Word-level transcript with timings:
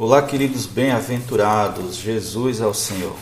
Olá, 0.00 0.22
queridos 0.22 0.64
bem-aventurados, 0.64 1.96
Jesus 1.96 2.60
é 2.60 2.66
o 2.68 2.72
Senhor. 2.72 3.16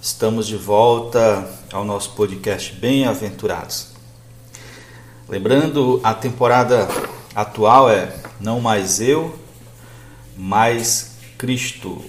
Estamos 0.00 0.46
de 0.46 0.56
volta 0.56 1.46
ao 1.70 1.84
nosso 1.84 2.12
podcast 2.12 2.72
Bem-aventurados. 2.72 3.88
Lembrando, 5.28 6.00
a 6.02 6.14
temporada 6.14 6.88
atual 7.34 7.90
é 7.90 8.16
Não 8.40 8.62
Mais 8.62 8.98
Eu, 8.98 9.38
Mais 10.38 11.16
Cristo. 11.36 12.02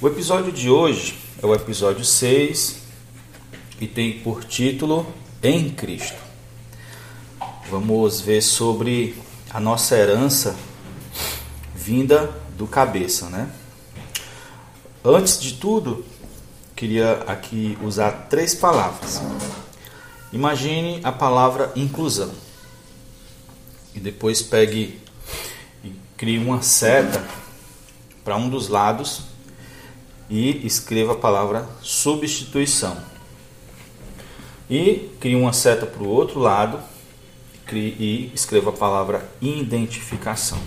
O 0.00 0.08
episódio 0.08 0.50
de 0.50 0.70
hoje 0.70 1.18
é 1.42 1.44
o 1.44 1.54
episódio 1.54 2.02
6 2.02 2.78
e 3.78 3.86
tem 3.86 4.20
por 4.20 4.42
título 4.42 5.06
Em 5.42 5.68
Cristo. 5.68 6.16
Vamos 7.70 8.22
ver 8.22 8.40
sobre 8.40 9.18
a 9.50 9.60
nossa 9.60 9.94
herança 9.94 10.56
vinda 11.74 12.40
do 12.60 12.66
cabeça, 12.66 13.30
né? 13.30 13.50
Antes 15.02 15.40
de 15.40 15.54
tudo, 15.54 16.04
queria 16.76 17.24
aqui 17.26 17.78
usar 17.82 18.26
três 18.28 18.54
palavras. 18.54 19.22
Imagine 20.30 21.00
a 21.02 21.10
palavra 21.10 21.72
inclusão. 21.74 22.30
E 23.94 23.98
depois 23.98 24.42
pegue 24.42 25.00
e 25.82 25.94
crie 26.18 26.36
uma 26.36 26.60
seta 26.60 27.24
para 28.22 28.36
um 28.36 28.50
dos 28.50 28.68
lados 28.68 29.22
e 30.28 30.66
escreva 30.66 31.14
a 31.14 31.16
palavra 31.16 31.66
substituição. 31.80 32.94
E 34.68 35.10
crie 35.18 35.34
uma 35.34 35.54
seta 35.54 35.86
para 35.86 36.02
o 36.02 36.08
outro 36.08 36.38
lado 36.38 36.78
e 37.72 38.30
escreva 38.34 38.68
a 38.68 38.74
palavra 38.74 39.26
identificação. 39.40 40.58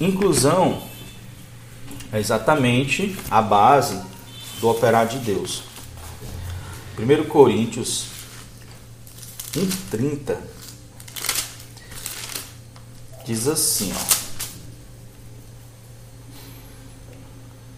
Inclusão 0.00 0.80
é 2.12 2.20
exatamente 2.20 3.16
a 3.28 3.42
base 3.42 4.00
do 4.60 4.68
operar 4.68 5.08
de 5.08 5.18
Deus. 5.18 5.64
1 6.96 7.24
Coríntios 7.28 8.06
1,30 9.52 10.36
diz 13.26 13.48
assim: 13.48 13.92
ó, 13.92 14.18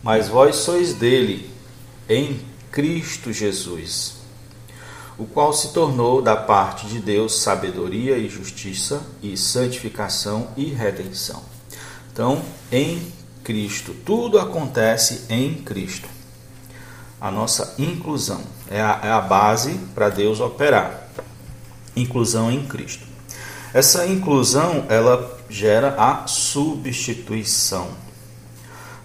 Mas 0.03 0.29
vós 0.29 0.57
sois 0.57 0.93
dele, 0.93 1.51
em 2.07 2.39
Cristo 2.71 3.33
Jesus, 3.33 4.17
o 5.17 5.25
qual 5.25 5.55
se 5.55 5.73
tornou 5.73 6.21
da 6.21 6.37
parte 6.37 6.87
de 6.87 6.99
Deus 6.99 7.41
sabedoria 7.41 8.19
e 8.19 8.29
justiça, 8.29 9.03
e 9.23 9.39
santificação 9.39 10.51
e 10.55 10.67
redenção 10.67 11.50
então, 12.21 12.43
em 12.71 13.01
Cristo, 13.43 13.95
tudo 14.05 14.39
acontece 14.39 15.25
em 15.31 15.55
Cristo. 15.55 16.07
A 17.19 17.31
nossa 17.31 17.75
inclusão 17.79 18.43
é 18.69 18.79
a, 18.79 19.01
é 19.03 19.11
a 19.11 19.23
base 19.23 19.81
para 19.95 20.11
Deus 20.11 20.39
operar. 20.39 21.09
Inclusão 21.97 22.53
em 22.53 22.67
Cristo. 22.67 23.07
Essa 23.73 24.07
inclusão 24.07 24.85
ela 24.91 25.41
gera 25.49 25.95
a 25.97 26.27
substituição. 26.27 27.89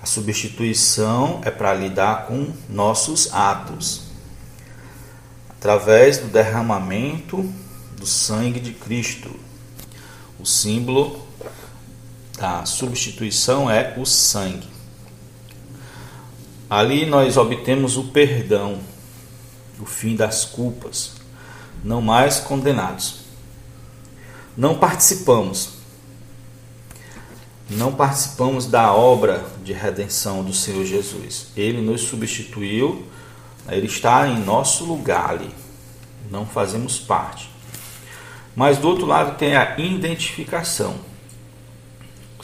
A 0.04 0.06
substituição 0.06 1.40
é 1.46 1.50
para 1.50 1.74
lidar 1.74 2.26
com 2.26 2.52
nossos 2.68 3.34
atos, 3.34 4.08
através 5.52 6.18
do 6.18 6.28
derramamento 6.28 7.50
do 7.98 8.06
sangue 8.06 8.60
de 8.60 8.74
Cristo, 8.74 9.32
o 10.38 10.46
símbolo 10.46 11.25
a 12.40 12.66
substituição 12.66 13.70
é 13.70 13.94
o 13.98 14.06
sangue. 14.06 14.68
Ali 16.70 17.06
nós 17.06 17.38
obtemos 17.38 17.96
o 17.96 18.06
perdão, 18.06 18.80
o 19.80 19.86
fim 19.86 20.16
das 20.16 20.44
culpas, 20.44 21.14
não 21.84 22.02
mais 22.02 22.40
condenados. 22.40 23.26
Não 24.58 24.78
participamos, 24.78 25.76
não 27.70 27.94
participamos 27.94 28.66
da 28.66 28.94
obra 28.94 29.46
de 29.64 29.74
redenção 29.74 30.44
do 30.44 30.54
Senhor 30.54 30.86
Jesus. 30.86 31.48
Ele 31.56 31.82
nos 31.82 32.02
substituiu, 32.02 33.06
ele 33.70 33.88
está 33.88 34.28
em 34.28 34.40
nosso 34.40 34.86
lugar 34.86 35.32
ali. 35.32 35.54
Não 36.30 36.46
fazemos 36.46 37.00
parte. 37.00 37.50
Mas 38.56 38.78
do 38.78 38.88
outro 38.88 39.06
lado 39.06 39.38
tem 39.38 39.56
a 39.56 39.78
identificação 39.78 40.96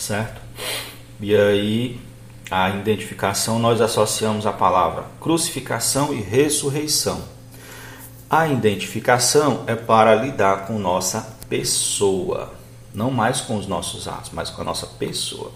certo? 0.02 0.42
E 1.20 1.36
aí 1.36 2.00
a 2.50 2.70
identificação 2.72 3.60
nós 3.60 3.80
associamos 3.80 4.46
a 4.46 4.52
palavra 4.52 5.06
crucificação 5.22 6.14
e 6.14 6.20
ressurreição. 6.20 7.24
A 8.30 8.48
identificação 8.48 9.64
é 9.68 9.76
para 9.76 10.16
lidar 10.16 10.66
com 10.66 10.80
nossa 10.80 11.36
pessoa, 11.48 12.54
não 12.94 13.12
mais 13.12 13.42
com 13.42 13.58
os 13.58 13.68
nossos 13.68 14.08
atos, 14.08 14.32
mas 14.34 14.50
com 14.50 14.62
a 14.62 14.66
nossa 14.66 14.88
pessoa. 14.88 15.52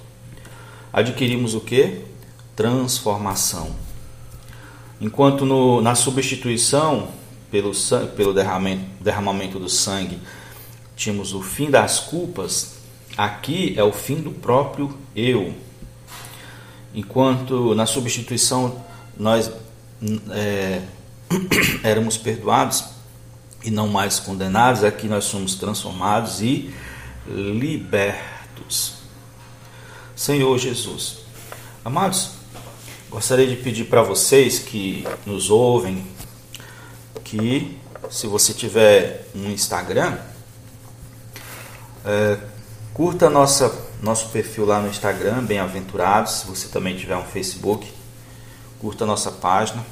Adquirimos 0.93 1.55
o 1.55 1.61
que? 1.61 2.01
Transformação. 2.55 3.75
Enquanto 5.01 5.45
no, 5.45 5.81
na 5.81 5.95
substituição 5.95 7.09
pelo, 7.49 7.71
pelo 8.15 8.33
derramamento, 8.33 8.83
derramamento 9.01 9.59
do 9.59 9.67
sangue 9.67 10.19
tínhamos 10.95 11.33
o 11.33 11.41
fim 11.41 11.69
das 11.69 11.99
culpas, 11.99 12.74
Aqui 13.17 13.73
é 13.77 13.83
o 13.83 13.93
fim 13.93 14.15
do 14.15 14.31
próprio 14.31 14.97
eu. 15.15 15.53
Enquanto 16.93 17.73
na 17.73 17.85
substituição 17.85 18.83
nós 19.17 19.49
é, 20.31 20.81
éramos 21.83 22.17
perdoados 22.17 22.83
e 23.63 23.71
não 23.71 23.87
mais 23.87 24.19
condenados, 24.19 24.83
aqui 24.83 25.07
nós 25.07 25.23
somos 25.25 25.55
transformados 25.55 26.41
e 26.41 26.73
libertos. 27.27 28.95
Senhor 30.15 30.57
Jesus, 30.57 31.19
amados, 31.83 32.31
gostaria 33.09 33.47
de 33.47 33.55
pedir 33.55 33.85
para 33.85 34.01
vocês 34.01 34.59
que 34.59 35.05
nos 35.25 35.49
ouvem 35.49 36.05
que, 37.23 37.77
se 38.09 38.27
você 38.27 38.53
tiver 38.53 39.27
um 39.35 39.49
Instagram, 39.49 40.17
é, 42.05 42.37
Curta 42.95 43.29
nossa, 43.29 43.77
nosso 44.01 44.29
perfil 44.29 44.65
lá 44.65 44.79
no 44.79 44.87
Instagram, 44.87 45.43
Bem-Aventurados. 45.43 46.31
Se 46.35 46.47
você 46.47 46.69
também 46.69 46.95
tiver 46.95 47.17
um 47.17 47.25
Facebook, 47.25 47.91
curta 48.79 49.05
nossa 49.05 49.29
página. 49.29 49.85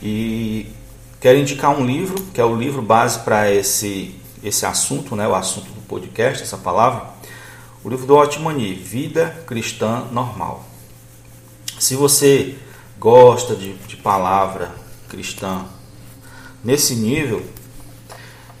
E 0.00 0.72
quero 1.20 1.36
indicar 1.36 1.76
um 1.76 1.84
livro, 1.84 2.22
que 2.32 2.40
é 2.40 2.44
o 2.44 2.54
livro 2.54 2.80
base 2.80 3.18
para 3.24 3.52
esse, 3.52 4.14
esse 4.40 4.64
assunto, 4.64 5.16
né, 5.16 5.26
o 5.26 5.34
assunto 5.34 5.68
do 5.72 5.80
podcast, 5.80 6.44
essa 6.44 6.56
palavra. 6.56 7.08
O 7.82 7.88
livro 7.88 8.06
do 8.06 8.14
Otmani, 8.14 8.74
Vida 8.74 9.42
Cristã 9.44 10.04
Normal. 10.12 10.64
Se 11.76 11.96
você 11.96 12.56
gosta 13.00 13.56
de, 13.56 13.72
de 13.78 13.96
palavra 13.96 14.70
cristã 15.08 15.64
nesse 16.62 16.94
nível, 16.94 17.44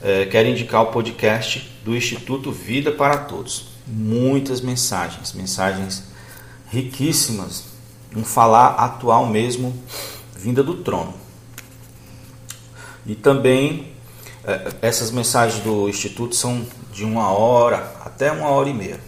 é, 0.02 0.26
quero 0.26 0.48
indicar 0.48 0.82
o 0.82 0.86
podcast 0.86 1.70
do 1.84 1.96
Instituto 1.96 2.52
Vida 2.52 2.92
para 2.92 3.16
Todos. 3.18 3.68
Muitas 3.86 4.60
mensagens, 4.60 5.32
mensagens 5.32 6.04
riquíssimas, 6.70 7.64
um 8.14 8.22
falar 8.24 8.74
atual 8.74 9.26
mesmo, 9.26 9.74
vinda 10.36 10.62
do 10.62 10.82
trono. 10.82 11.14
E 13.06 13.14
também 13.14 13.92
é, 14.44 14.72
essas 14.82 15.10
mensagens 15.10 15.62
do 15.62 15.88
Instituto 15.88 16.36
são 16.36 16.64
de 16.92 17.04
uma 17.04 17.30
hora 17.30 17.92
até 18.04 18.30
uma 18.30 18.48
hora 18.50 18.68
e 18.68 18.74
meia. 18.74 19.00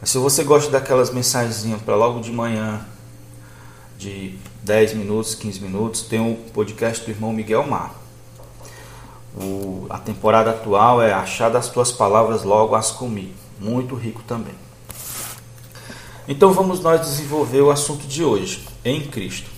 Mas 0.00 0.10
se 0.10 0.18
você 0.18 0.42
gosta 0.42 0.70
daquelas 0.70 1.10
mensagens 1.10 1.64
para 1.82 1.94
logo 1.94 2.20
de 2.20 2.32
manhã, 2.32 2.84
de 3.98 4.38
10 4.62 4.94
minutos, 4.94 5.34
15 5.34 5.60
minutos, 5.60 6.02
tem 6.02 6.20
o 6.20 6.36
podcast 6.52 7.04
do 7.04 7.10
irmão 7.10 7.32
Miguel 7.32 7.66
Mar 7.66 8.05
o, 9.36 9.86
a 9.90 9.98
temporada 9.98 10.50
atual 10.50 11.02
é 11.02 11.12
Achar 11.12 11.50
das 11.50 11.68
tuas 11.68 11.92
palavras 11.92 12.42
logo 12.42 12.74
as 12.74 12.90
comi. 12.90 13.34
Muito 13.60 13.94
rico 13.94 14.22
também. 14.22 14.54
Então 16.26 16.52
vamos 16.52 16.80
nós 16.80 17.00
desenvolver 17.02 17.60
o 17.60 17.70
assunto 17.70 18.06
de 18.06 18.24
hoje, 18.24 18.66
em 18.84 19.00
Cristo. 19.06 19.50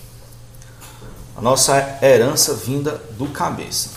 A 1.36 1.40
nossa 1.40 1.98
herança 2.02 2.54
vinda 2.54 3.00
do 3.16 3.28
cabeça. 3.28 3.90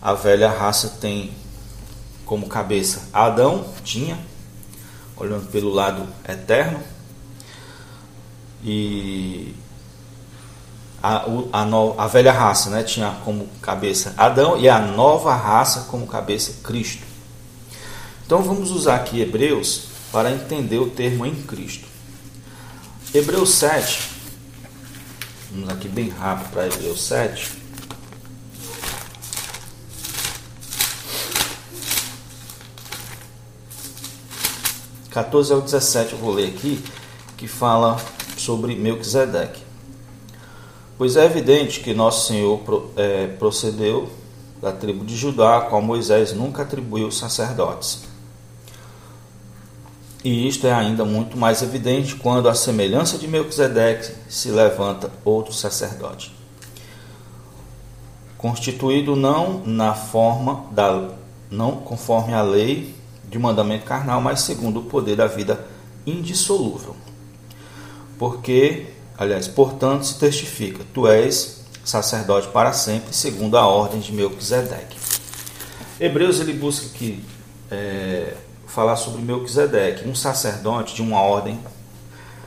A 0.00 0.14
velha 0.14 0.50
raça 0.50 0.96
tem 1.00 1.32
como 2.24 2.46
cabeça 2.46 3.08
Adão, 3.12 3.64
tinha, 3.82 4.18
olhando 5.16 5.50
pelo 5.50 5.70
lado 5.70 6.06
eterno. 6.26 6.80
E 8.64 9.54
a, 11.04 11.26
a, 11.52 11.64
no, 11.66 11.94
a 12.00 12.06
velha 12.06 12.32
raça 12.32 12.70
né, 12.70 12.82
tinha 12.82 13.10
como 13.26 13.46
cabeça 13.60 14.14
Adão 14.16 14.56
e 14.58 14.70
a 14.70 14.78
nova 14.78 15.34
raça 15.34 15.82
como 15.90 16.06
cabeça 16.06 16.62
Cristo. 16.64 17.04
Então 18.24 18.40
vamos 18.42 18.70
usar 18.70 18.96
aqui 18.96 19.20
Hebreus 19.20 19.88
para 20.10 20.32
entender 20.32 20.78
o 20.78 20.88
termo 20.88 21.26
em 21.26 21.34
Cristo. 21.34 21.86
Hebreus 23.12 23.50
7, 23.50 24.00
vamos 25.52 25.68
aqui 25.68 25.88
bem 25.88 26.08
rápido 26.08 26.48
para 26.50 26.66
Hebreus 26.66 27.02
7. 27.02 27.64
14 35.10 35.52
ao 35.52 35.60
17 35.60 36.14
eu 36.14 36.18
vou 36.18 36.32
ler 36.32 36.48
aqui, 36.48 36.82
que 37.36 37.46
fala 37.46 38.00
sobre 38.38 38.74
Melquisedeque. 38.74 39.63
Pois 40.96 41.16
é 41.16 41.24
evidente 41.24 41.80
que 41.80 41.92
nosso 41.92 42.28
Senhor 42.28 42.60
é, 42.96 43.26
procedeu 43.26 44.08
da 44.62 44.72
tribo 44.72 45.04
de 45.04 45.16
Judá, 45.16 45.62
qual 45.68 45.82
Moisés 45.82 46.32
nunca 46.32 46.62
atribuiu 46.62 47.10
sacerdotes. 47.10 48.02
E 50.24 50.48
isto 50.48 50.66
é 50.66 50.72
ainda 50.72 51.04
muito 51.04 51.36
mais 51.36 51.60
evidente 51.60 52.14
quando, 52.16 52.48
à 52.48 52.54
semelhança 52.54 53.18
de 53.18 53.28
Melquisedeque, 53.28 54.14
se 54.26 54.48
levanta 54.50 55.10
outro 55.22 55.52
sacerdote. 55.52 56.34
Constituído 58.38 59.14
não 59.14 59.62
na 59.66 59.94
forma 59.94 60.64
da 60.70 61.10
não 61.50 61.72
conforme 61.72 62.32
a 62.32 62.40
lei 62.40 62.94
de 63.28 63.38
mandamento 63.38 63.84
carnal, 63.84 64.20
mas 64.20 64.40
segundo 64.40 64.80
o 64.80 64.84
poder 64.84 65.16
da 65.16 65.26
vida 65.26 65.66
indissolúvel. 66.06 66.96
Porque, 68.18 68.93
aliás, 69.16 69.48
portanto, 69.48 70.04
se 70.04 70.18
testifica: 70.18 70.84
tu 70.92 71.06
és 71.06 71.62
sacerdote 71.84 72.48
para 72.48 72.72
sempre, 72.72 73.14
segundo 73.14 73.56
a 73.56 73.66
ordem 73.66 74.00
de 74.00 74.12
Melquisedeque. 74.12 74.96
Hebreus 76.00 76.40
ele 76.40 76.52
busca 76.52 76.86
aqui 76.86 77.22
é, 77.70 78.34
falar 78.66 78.96
sobre 78.96 79.22
Melquisedeque, 79.22 80.08
um 80.08 80.14
sacerdote 80.14 80.94
de 80.94 81.02
uma 81.02 81.20
ordem 81.20 81.58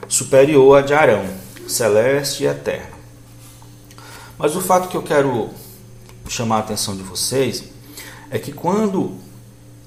superior 0.07 0.77
à 0.77 0.81
de 0.81 0.93
Arão, 0.93 1.25
celeste 1.67 2.43
e 2.43 2.47
eterna. 2.47 2.97
Mas 4.37 4.55
o 4.55 4.61
fato 4.61 4.89
que 4.89 4.97
eu 4.97 5.03
quero 5.03 5.49
chamar 6.27 6.57
a 6.57 6.59
atenção 6.59 6.95
de 6.95 7.03
vocês 7.03 7.63
é 8.29 8.37
que 8.37 8.51
quando 8.51 9.17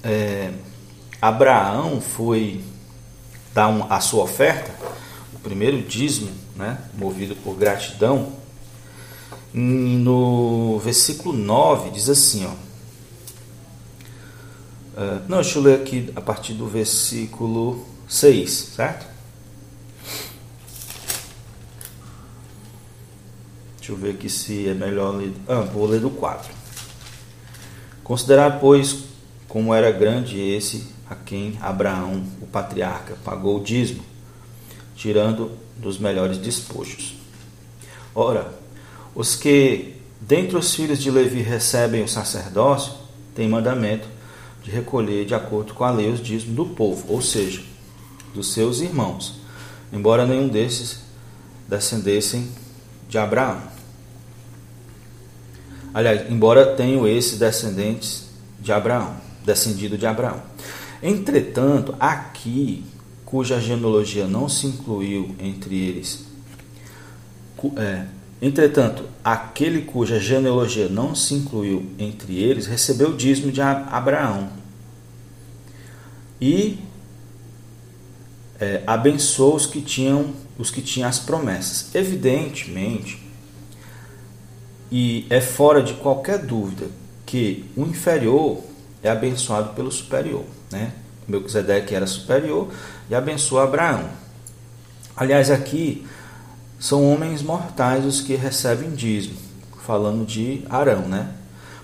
é, 0.02 0.50
Abraão 1.20 2.00
foi 2.00 2.64
dar 3.52 3.68
um, 3.68 3.84
a 3.92 4.00
sua 4.00 4.24
oferta, 4.24 4.72
primeiro 5.42 5.82
dízimo, 5.82 6.30
né, 6.56 6.78
movido 6.96 7.34
por 7.36 7.56
gratidão, 7.56 8.32
no 9.52 10.78
versículo 10.78 11.36
9 11.36 11.90
diz 11.90 12.08
assim, 12.08 12.46
ó. 12.46 12.70
Uh, 15.00 15.22
não, 15.28 15.40
deixa 15.40 15.58
eu 15.58 15.62
ler 15.62 15.80
aqui 15.80 16.12
a 16.14 16.20
partir 16.20 16.52
do 16.52 16.66
versículo 16.66 17.86
6, 18.08 18.50
certo? 18.76 19.06
Deixa 23.78 23.92
eu 23.92 23.96
ver 23.96 24.10
aqui 24.10 24.28
se 24.28 24.68
é 24.68 24.74
melhor 24.74 25.16
ler. 25.16 25.32
Ah, 25.48 25.60
vou 25.60 25.86
ler 25.86 26.00
do 26.00 26.10
4. 26.10 26.52
Considerar, 28.04 28.60
pois, 28.60 29.04
como 29.48 29.74
era 29.74 29.90
grande 29.90 30.38
esse 30.38 30.92
a 31.08 31.14
quem 31.14 31.58
Abraão, 31.60 32.24
o 32.40 32.46
patriarca, 32.46 33.16
pagou 33.24 33.58
o 33.58 33.64
dízimo, 33.64 34.02
tirando 35.00 35.52
dos 35.78 35.98
melhores 35.98 36.36
despojos. 36.36 37.14
Ora, 38.14 38.52
os 39.14 39.34
que 39.34 39.94
dentre 40.20 40.58
os 40.58 40.74
filhos 40.74 40.98
de 40.98 41.10
Levi 41.10 41.40
recebem 41.40 42.04
o 42.04 42.08
sacerdócio 42.08 42.92
têm 43.34 43.48
mandamento 43.48 44.06
de 44.62 44.70
recolher 44.70 45.24
de 45.24 45.34
acordo 45.34 45.72
com 45.72 45.84
a 45.84 45.90
lei 45.90 46.12
os 46.12 46.20
dízimos 46.20 46.54
do 46.54 46.66
povo, 46.66 47.10
ou 47.10 47.22
seja, 47.22 47.62
dos 48.34 48.52
seus 48.52 48.80
irmãos, 48.80 49.40
embora 49.90 50.26
nenhum 50.26 50.48
desses 50.48 50.98
descendessem 51.66 52.50
de 53.08 53.16
Abraão. 53.16 53.62
Aliás, 55.94 56.30
embora 56.30 56.76
tenham 56.76 57.08
esses 57.08 57.38
descendentes 57.38 58.26
de 58.60 58.70
Abraão, 58.70 59.16
descendido 59.46 59.96
de 59.96 60.06
Abraão. 60.06 60.42
Entretanto, 61.02 61.94
aqui, 61.98 62.84
cuja 63.30 63.60
genealogia 63.60 64.26
não 64.26 64.48
se 64.48 64.66
incluiu 64.66 65.36
entre 65.38 65.78
eles, 65.78 66.26
é, 67.76 68.06
entretanto, 68.42 69.04
aquele 69.22 69.82
cuja 69.82 70.18
genealogia 70.18 70.88
não 70.88 71.14
se 71.14 71.34
incluiu 71.34 71.86
entre 71.96 72.36
eles, 72.36 72.66
recebeu 72.66 73.10
o 73.10 73.16
dízimo 73.16 73.52
de 73.52 73.60
Abraão 73.60 74.50
e 76.40 76.78
é, 78.58 78.82
abençoou 78.86 79.54
os 79.54 79.66
que 79.66 79.80
tinham 79.80 80.34
os 80.58 80.70
que 80.70 80.82
tinham 80.82 81.08
as 81.08 81.18
promessas. 81.18 81.94
Evidentemente, 81.94 83.22
e 84.92 85.24
é 85.30 85.40
fora 85.40 85.82
de 85.82 85.94
qualquer 85.94 86.38
dúvida 86.38 86.86
que 87.24 87.64
o 87.74 87.82
inferior 87.82 88.62
é 89.02 89.08
abençoado 89.08 89.72
pelo 89.74 89.90
superior. 89.90 90.44
Né? 90.70 90.92
Melquisedeque 91.28 91.94
era 91.94 92.06
superior 92.06 92.68
e 93.08 93.14
abençoa 93.14 93.64
Abraão. 93.64 94.08
Aliás, 95.16 95.50
aqui 95.50 96.06
são 96.78 97.12
homens 97.12 97.42
mortais 97.42 98.04
os 98.04 98.20
que 98.20 98.34
recebem 98.34 98.90
dízimo, 98.90 99.36
falando 99.84 100.24
de 100.24 100.64
Arão, 100.68 101.02
né? 101.02 101.34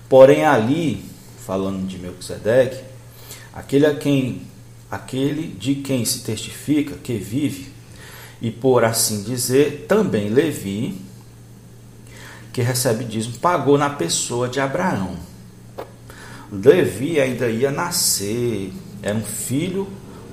Porém 0.09 0.45
ali, 0.45 1.05
falando 1.45 1.85
de 1.87 1.99
Melquisedeque, 1.99 2.83
aquele 3.53 3.85
a 3.85 3.95
quem 3.95 4.41
aquele 4.89 5.47
de 5.47 5.75
quem 5.75 6.05
se 6.05 6.21
testifica 6.21 6.95
que 6.95 7.17
vive, 7.17 7.71
e 8.41 8.49
por 8.49 8.83
assim 8.83 9.23
dizer, 9.23 9.85
também 9.87 10.29
Levi, 10.29 11.01
que 12.53 12.61
recebe 12.61 13.03
dízimo, 13.03 13.37
pagou 13.39 13.77
na 13.77 13.89
pessoa 13.89 14.47
de 14.47 14.59
Abraão. 14.59 15.15
Levi 16.51 17.19
ainda 17.19 17.49
ia 17.49 17.69
nascer, 17.69 18.71
era 19.01 19.15
um 19.15 19.23
filho 19.23 19.87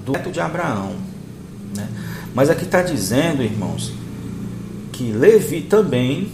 do 0.05 0.13
neto 0.13 0.31
de 0.31 0.41
Abraão. 0.41 0.97
Né? 1.77 1.89
Mas 2.35 2.51
aqui 2.51 2.65
está 2.65 2.83
dizendo, 2.83 3.43
irmãos, 3.43 3.93
que 4.93 5.13
Levi 5.13 5.63
também, 5.63 6.31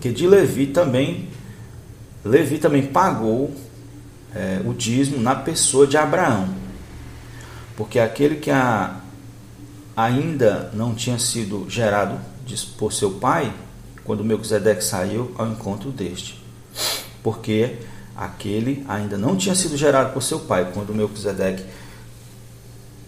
que 0.00 0.10
de 0.10 0.26
Levi 0.26 0.68
também, 0.68 1.28
Levi 2.24 2.58
também 2.58 2.86
pagou 2.86 3.52
é, 4.34 4.60
o 4.64 4.72
dízimo 4.72 5.20
na 5.20 5.34
pessoa 5.34 5.86
de 5.86 5.96
Abraão. 5.96 6.48
Porque 7.76 7.98
aquele 7.98 8.36
que 8.36 8.50
a, 8.50 8.96
ainda 9.96 10.70
não 10.74 10.94
tinha 10.94 11.18
sido 11.18 11.68
gerado 11.68 12.18
por 12.78 12.92
seu 12.92 13.12
pai, 13.12 13.52
quando 14.04 14.24
Melquisedeque 14.24 14.82
saiu 14.82 15.34
ao 15.36 15.48
encontro 15.48 15.90
deste. 15.90 16.42
Porque 17.22 17.76
aquele 18.18 18.84
ainda 18.88 19.16
não 19.16 19.36
tinha 19.36 19.54
sido 19.54 19.76
gerado 19.76 20.12
por 20.12 20.22
seu 20.22 20.40
pai, 20.40 20.72
quando 20.74 20.92
Melquisedeque 20.92 21.64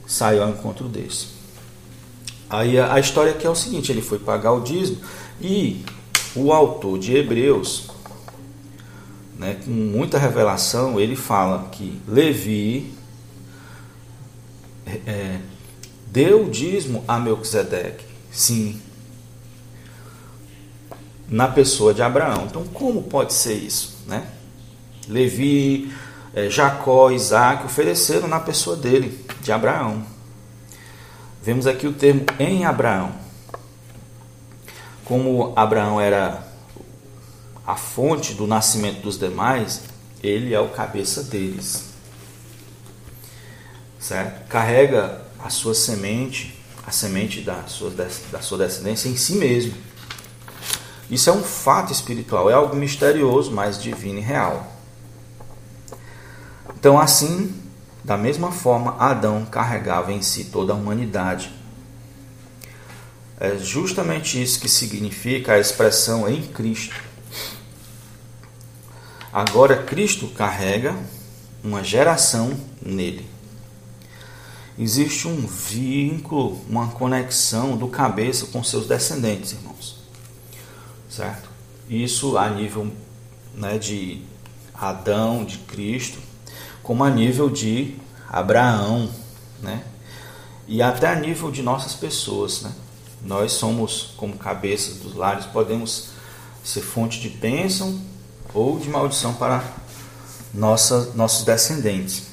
saiu 0.07 0.45
ao 0.45 0.50
encontro 0.50 0.88
desse. 0.88 1.26
Aí 2.49 2.79
a, 2.79 2.95
a 2.95 3.00
história 3.00 3.33
aqui 3.33 3.47
é 3.47 3.50
o 3.50 3.55
seguinte: 3.55 3.90
ele 3.90 4.02
foi 4.02 4.21
pagar 4.21 4.52
o 4.52 4.61
dízimo 4.61 5.00
e 5.40 5.85
o 6.37 6.52
autor 6.52 6.99
de 6.99 7.17
Hebreus, 7.17 7.90
né, 9.37 9.59
com 9.64 9.71
muita 9.71 10.17
revelação, 10.17 11.00
ele 11.00 11.17
fala 11.17 11.69
que 11.73 12.00
Levi 12.07 12.95
é, 15.07 15.40
deu 16.07 16.47
o 16.47 16.50
dízimo 16.50 17.05
a 17.09 17.19
Melquisedeque. 17.19 18.05
Sim. 18.31 18.81
Na 21.29 21.49
pessoa 21.49 21.95
de 21.95 22.02
Abraão. 22.02 22.47
Então, 22.47 22.64
como 22.64 23.02
pode 23.02 23.33
ser 23.33 23.55
isso? 23.55 23.99
Né? 24.07 24.26
Levi, 25.11 25.93
é, 26.33 26.49
Jacó, 26.49 27.11
Isaac 27.11 27.67
ofereceram 27.67 28.29
na 28.29 28.38
pessoa 28.38 28.76
dele, 28.76 29.26
de 29.43 29.50
Abraão. 29.50 30.07
Vemos 31.43 31.67
aqui 31.67 31.87
o 31.87 31.93
termo 31.93 32.25
em 32.38 32.64
Abraão. 32.64 33.12
Como 35.05 35.52
Abraão 35.57 36.00
era 36.00 36.47
a 37.67 37.75
fonte 37.75 38.35
do 38.35 38.47
nascimento 38.47 39.02
dos 39.02 39.19
demais, 39.19 39.83
ele 40.23 40.55
é 40.55 40.61
o 40.61 40.69
cabeça 40.69 41.25
deles. 41.25 41.87
Certo? 43.99 44.47
Carrega 44.49 45.23
a 45.38 45.50
sua 45.50 45.75
semente, 45.75 46.57
a 46.87 46.93
semente 46.93 47.40
da 47.40 47.64
sua, 47.67 47.90
da 47.90 48.40
sua 48.40 48.59
descendência 48.59 49.09
em 49.09 49.17
si 49.17 49.35
mesmo. 49.35 49.75
Isso 51.11 51.29
é 51.29 51.33
um 51.33 51.43
fato 51.43 51.93
espiritual, 51.93 52.49
é 52.49 52.55
algo 52.55 52.76
misterioso, 52.76 53.50
mas 53.50 53.83
divino 53.83 54.19
e 54.21 54.23
real. 54.23 54.70
Então, 56.81 56.99
assim, 56.99 57.55
da 58.03 58.17
mesma 58.17 58.51
forma, 58.51 58.97
Adão 58.99 59.45
carregava 59.45 60.15
em 60.15 60.23
si 60.23 60.45
toda 60.45 60.73
a 60.73 60.77
humanidade. 60.77 61.53
É 63.39 63.59
justamente 63.59 64.43
isso 64.43 64.59
que 64.59 64.69
significa 64.69 65.53
a 65.53 65.59
expressão 65.59 66.27
em 66.27 66.41
Cristo. 66.41 66.95
Agora, 69.31 69.83
Cristo 69.83 70.27
carrega 70.29 70.97
uma 71.63 71.85
geração 71.85 72.59
nele. 72.81 73.29
existe 74.79 75.29
um 75.29 75.47
vínculo, 75.47 76.65
uma 76.67 76.89
conexão 76.89 77.77
do 77.77 77.89
cabeça 77.89 78.47
com 78.47 78.65
seus 78.65 78.87
descendentes, 78.87 79.53
irmãos. 79.53 79.99
Certo? 81.11 81.51
Isso 81.91 82.39
a 82.39 82.49
nível 82.49 82.91
né, 83.55 83.77
de 83.77 84.23
Adão, 84.75 85.45
de 85.45 85.59
Cristo, 85.59 86.30
como 86.83 87.05
a 87.05 87.11
nível 87.11 87.49
de 87.49 87.97
Abraão, 88.29 89.11
né? 89.63 89.85
E 90.67 90.81
até 90.83 91.09
a 91.09 91.15
nível 91.15 91.51
de 91.51 91.63
nossas 91.63 91.95
pessoas, 91.95 92.63
né? 92.63 92.73
Nós 93.23 93.53
somos 93.53 94.15
como 94.17 94.37
cabeças 94.39 94.97
dos 94.97 95.15
lares, 95.15 95.45
podemos 95.47 96.11
ser 96.65 96.81
fonte 96.81 97.21
de 97.21 97.29
bênção 97.29 98.01
ou 98.55 98.79
de 98.79 98.89
maldição 98.89 99.35
para 99.35 99.63
nossa, 100.55 101.13
nossos 101.15 101.45
descendentes. 101.45 102.29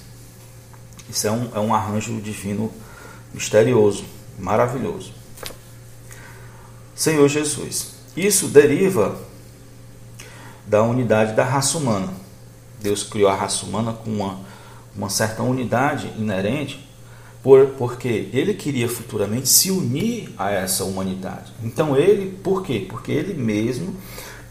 Isso 1.09 1.27
é 1.27 1.31
um, 1.31 1.49
é 1.55 1.59
um 1.59 1.73
arranjo 1.73 2.19
divino 2.21 2.71
misterioso, 3.33 4.05
maravilhoso. 4.37 5.13
Senhor 6.95 7.27
Jesus, 7.27 7.91
isso 8.15 8.47
deriva 8.47 9.19
da 10.65 10.83
unidade 10.83 11.33
da 11.33 11.43
raça 11.43 11.77
humana. 11.77 12.13
Deus 12.81 13.03
criou 13.03 13.29
a 13.29 13.35
raça 13.35 13.65
humana 13.65 13.93
com 13.93 14.09
uma, 14.09 14.39
uma 14.95 15.09
certa 15.09 15.43
unidade 15.43 16.11
inerente, 16.17 16.87
por, 17.41 17.67
porque 17.77 18.29
ele 18.33 18.53
queria 18.53 18.89
futuramente 18.89 19.47
se 19.47 19.71
unir 19.71 20.33
a 20.37 20.51
essa 20.51 20.83
humanidade. 20.83 21.51
Então 21.63 21.95
ele, 21.95 22.37
por 22.43 22.63
quê? 22.63 22.85
Porque 22.87 23.11
ele 23.11 23.33
mesmo 23.33 23.95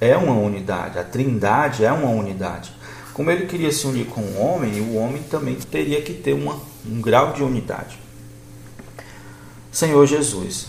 é 0.01 0.17
uma 0.17 0.35
unidade, 0.35 0.99
a 0.99 1.05
trindade 1.05 1.85
é 1.85 1.93
uma 1.93 2.11
unidade. 2.11 2.73
Como 3.13 3.31
ele 3.31 3.47
queria 3.47 3.73
se 3.73 3.87
unir 3.87 4.07
com 4.07 4.21
o 4.21 4.39
homem, 4.39 4.81
o 4.81 4.97
homem 4.97 5.23
também 5.23 5.55
teria 5.55 6.03
que 6.03 6.13
ter 6.13 6.35
uma, 6.35 6.61
um 6.87 7.01
grau 7.01 7.33
de 7.33 7.43
unidade. 7.43 7.99
Senhor 9.73 10.07
Jesus, 10.07 10.67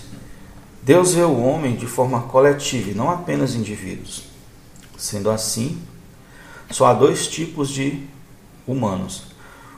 Deus 0.82 1.14
vê 1.14 1.24
o 1.24 1.40
homem 1.42 1.76
de 1.76 1.86
forma 1.86 2.22
coletiva 2.22 2.92
e 2.92 2.94
não 2.94 3.10
apenas 3.10 3.56
indivíduos. 3.56 4.24
Sendo 4.98 5.30
assim, 5.30 5.78
só 6.72 6.88
há 6.88 6.94
dois 6.94 7.28
tipos 7.28 7.70
de 7.70 8.04
humanos: 8.66 9.24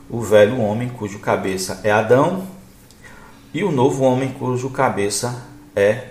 o 0.10 0.22
velho 0.22 0.60
homem, 0.60 0.89
cujo 0.89 1.19
cabeça 1.19 1.81
é 1.84 1.91
Adão, 1.91 2.48
e 3.53 3.63
o 3.63 3.72
novo 3.72 4.03
homem, 4.03 4.31
cujo 4.31 4.69
cabeça 4.69 5.46
é 5.75 6.10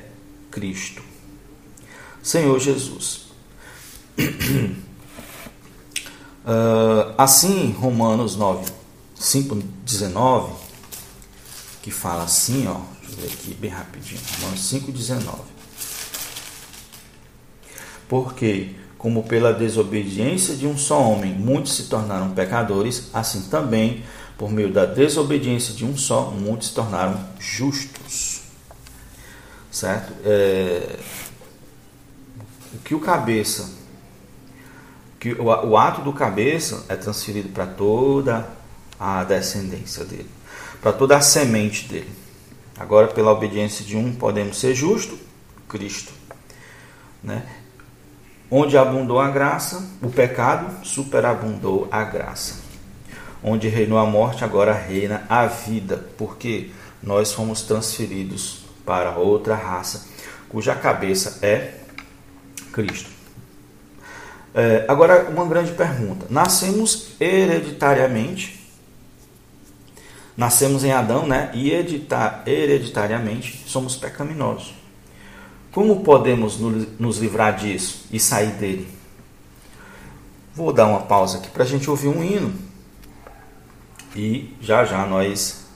Cristo. 0.51 1.03
Senhor 2.23 2.59
Jesus. 2.59 3.29
Uh, 6.45 7.15
assim, 7.17 7.73
Romanos 7.73 8.37
9, 8.37 8.71
5, 9.15 9.55
19, 9.85 10.53
que 11.83 11.91
fala 11.91 12.25
assim, 12.25 12.67
ó, 12.67 12.81
deixa 13.01 13.15
eu 13.15 13.23
ver 13.23 13.33
aqui 13.33 13.55
bem 13.55 13.71
rapidinho, 13.71 14.21
Romanos 14.41 14.69
5, 14.69 14.91
19. 14.93 15.39
Porque, 18.09 18.75
como 18.99 19.23
pela 19.23 19.53
desobediência 19.53 20.55
de 20.57 20.67
um 20.67 20.77
só 20.77 21.01
homem 21.01 21.33
muitos 21.33 21.77
se 21.77 21.85
tornaram 21.85 22.31
pecadores, 22.33 23.09
assim 23.15 23.43
também, 23.49 24.05
por 24.37 24.51
meio 24.51 24.73
da 24.73 24.85
desobediência 24.85 25.73
de 25.73 25.85
um 25.85 25.97
só, 25.97 26.31
muitos 26.31 26.69
se 26.69 26.75
tornaram 26.75 27.19
justos. 27.39 28.43
Certo? 29.71 30.13
É, 30.25 30.99
o 32.75 32.79
que 32.79 32.95
o 32.95 33.01
cabeça 33.01 33.79
que 35.19 35.33
o, 35.33 35.45
o 35.45 35.77
ato 35.77 36.03
do 36.03 36.13
cabeça 36.13 36.85
é 36.89 36.97
transferido 36.97 37.49
para 37.49 37.67
toda 37.67 38.49
a 38.99 39.25
descendência 39.25 40.05
dele, 40.05 40.31
para 40.81 40.93
toda 40.93 41.17
a 41.17 41.21
semente 41.21 41.89
dele. 41.89 42.11
Agora, 42.79 43.09
pela 43.09 43.33
obediência 43.33 43.85
de 43.85 43.97
um, 43.97 44.15
podemos 44.15 44.59
ser 44.59 44.75
justos, 44.75 45.19
Cristo. 45.69 46.13
Né? 47.23 47.45
Onde 48.51 48.79
abundou 48.79 49.21
a 49.21 49.31
graça, 49.31 49.87
o 50.03 50.09
pecado 50.09 50.85
superabundou 50.85 51.87
a 51.91 52.03
graça. 52.05 52.63
Onde 53.43 53.69
reinou 53.69 53.99
a 53.99 54.07
morte, 54.07 54.43
agora 54.43 54.73
reina 54.73 55.25
a 55.29 55.47
vida, 55.47 56.09
porque 56.17 56.71
nós 57.03 57.33
fomos 57.33 57.63
transferidos 57.63 58.65
para 58.85 59.17
outra 59.17 59.55
raça, 59.55 60.07
cuja 60.49 60.75
cabeça 60.75 61.45
é 61.47 61.75
Cristo. 62.73 63.11
É, 64.55 64.87
agora, 64.89 65.29
uma 65.29 65.45
grande 65.45 65.73
pergunta: 65.73 66.27
nascemos 66.31 67.11
hereditariamente, 67.21 68.67
nascemos 70.37 70.85
em 70.85 70.91
Adão, 70.91 71.27
né? 71.27 71.51
E 71.53 71.71
hereditariamente 71.71 73.63
somos 73.67 73.95
pecaminosos. 73.97 74.75
Como 75.79 76.01
podemos 76.01 76.59
nos 76.59 77.19
livrar 77.19 77.55
disso 77.55 78.05
e 78.11 78.19
sair 78.19 78.51
dele? 78.55 78.89
Vou 80.53 80.73
dar 80.73 80.89
uma 80.89 81.03
pausa 81.03 81.39
aqui 81.39 81.49
para 81.51 81.63
a 81.63 81.67
gente 81.67 81.89
ouvir 81.89 82.09
um 82.09 82.25
hino 82.25 82.53
e 84.17 84.57
já 84.61 84.85
já 84.85 85.07
nós 85.07 85.67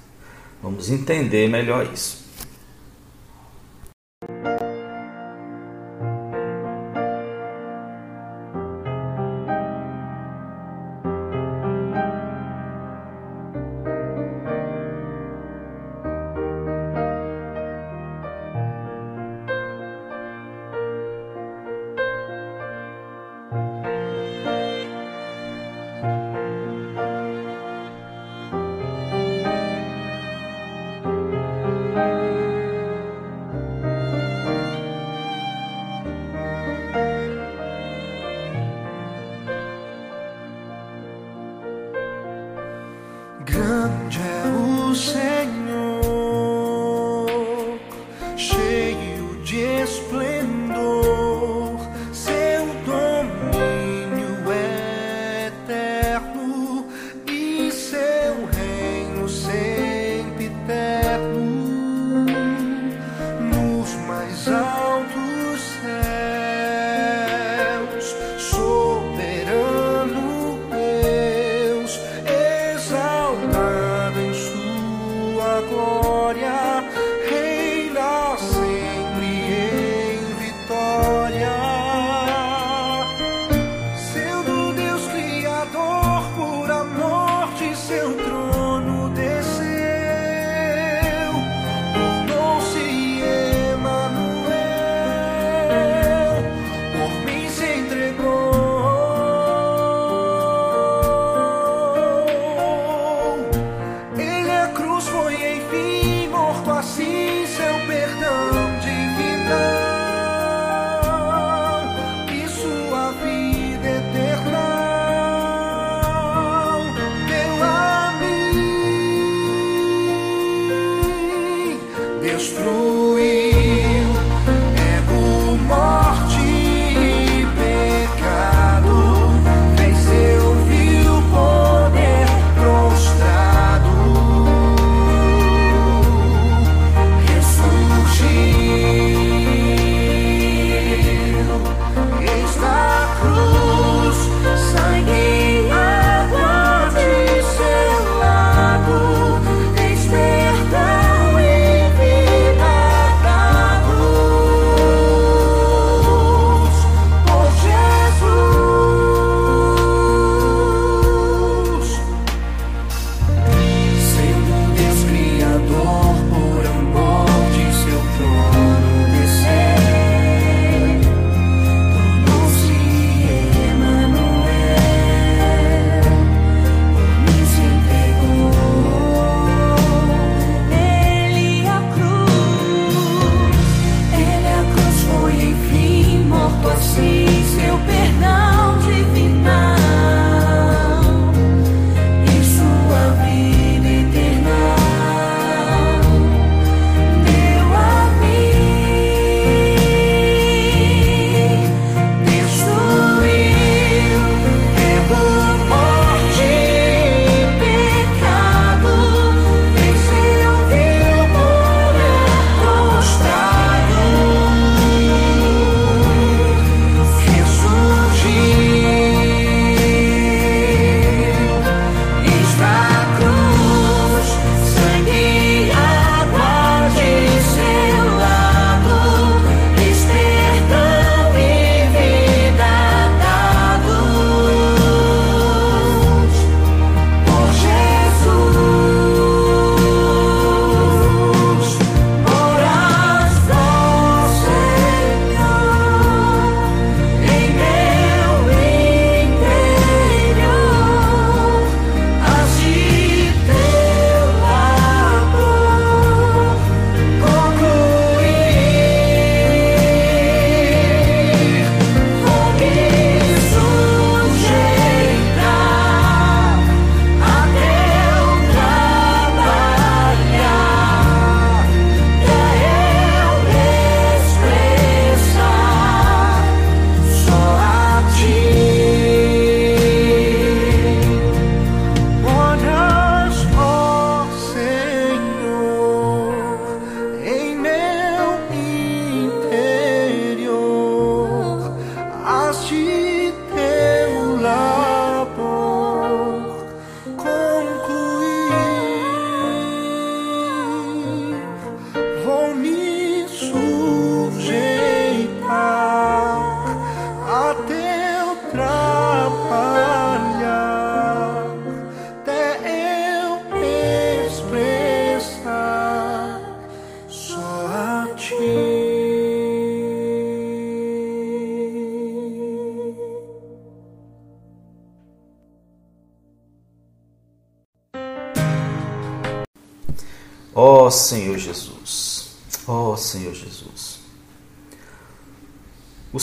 vamos 0.61 0.90
entender 0.90 1.49
melhor 1.49 1.88
isso. 1.94 2.22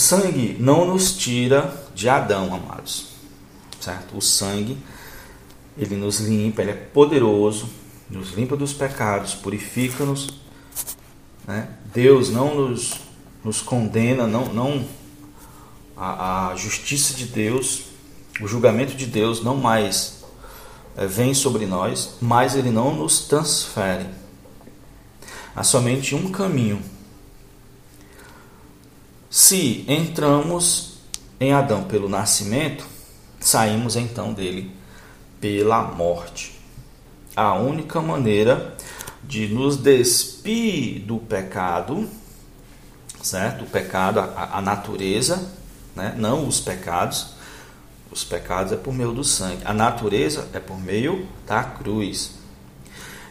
Sangue 0.09 0.57
não 0.59 0.87
nos 0.87 1.15
tira 1.15 1.71
de 1.93 2.09
Adão, 2.09 2.51
amados. 2.51 3.09
Certo? 3.79 4.17
O 4.17 4.21
sangue, 4.21 4.75
ele 5.77 5.95
nos 5.95 6.19
limpa, 6.19 6.63
ele 6.63 6.71
é 6.71 6.73
poderoso, 6.73 7.69
nos 8.09 8.31
limpa 8.31 8.57
dos 8.57 8.73
pecados, 8.73 9.35
purifica-nos. 9.35 10.29
Né? 11.47 11.69
Deus 11.93 12.31
não 12.31 12.55
nos, 12.55 12.95
nos 13.43 13.61
condena, 13.61 14.25
não, 14.25 14.51
não 14.51 14.83
a, 15.95 16.49
a 16.49 16.55
justiça 16.55 17.13
de 17.13 17.25
Deus, 17.25 17.83
o 18.41 18.47
julgamento 18.47 18.95
de 18.95 19.05
Deus 19.05 19.43
não 19.43 19.57
mais 19.57 20.23
é, 20.97 21.05
vem 21.05 21.35
sobre 21.35 21.67
nós, 21.67 22.15
mas 22.19 22.55
ele 22.55 22.71
não 22.71 22.95
nos 22.95 23.27
transfere. 23.27 24.07
Há 25.55 25.63
somente 25.63 26.15
um 26.15 26.31
caminho. 26.31 26.81
Se 29.29 29.85
entramos 29.87 30.97
em 31.39 31.53
Adão 31.53 31.83
pelo 31.83 32.09
nascimento, 32.09 32.83
saímos 33.39 33.95
então 33.95 34.33
dele 34.33 34.71
pela 35.39 35.83
morte. 35.83 36.59
A 37.35 37.53
única 37.53 38.01
maneira 38.01 38.75
de 39.23 39.47
nos 39.47 39.77
despir 39.77 41.01
do 41.01 41.19
pecado, 41.19 42.09
certo? 43.21 43.65
O 43.65 43.67
pecado, 43.67 44.19
a, 44.19 44.57
a 44.57 44.61
natureza, 44.63 45.47
né? 45.95 46.15
não 46.17 46.47
os 46.47 46.59
pecados. 46.59 47.35
Os 48.11 48.23
pecados 48.23 48.71
é 48.71 48.77
por 48.77 48.91
meio 48.91 49.11
do 49.11 49.23
sangue. 49.23 49.61
A 49.63 49.73
natureza 49.75 50.47
é 50.53 50.59
por 50.59 50.79
meio 50.79 51.27
da 51.45 51.63
cruz. 51.63 52.31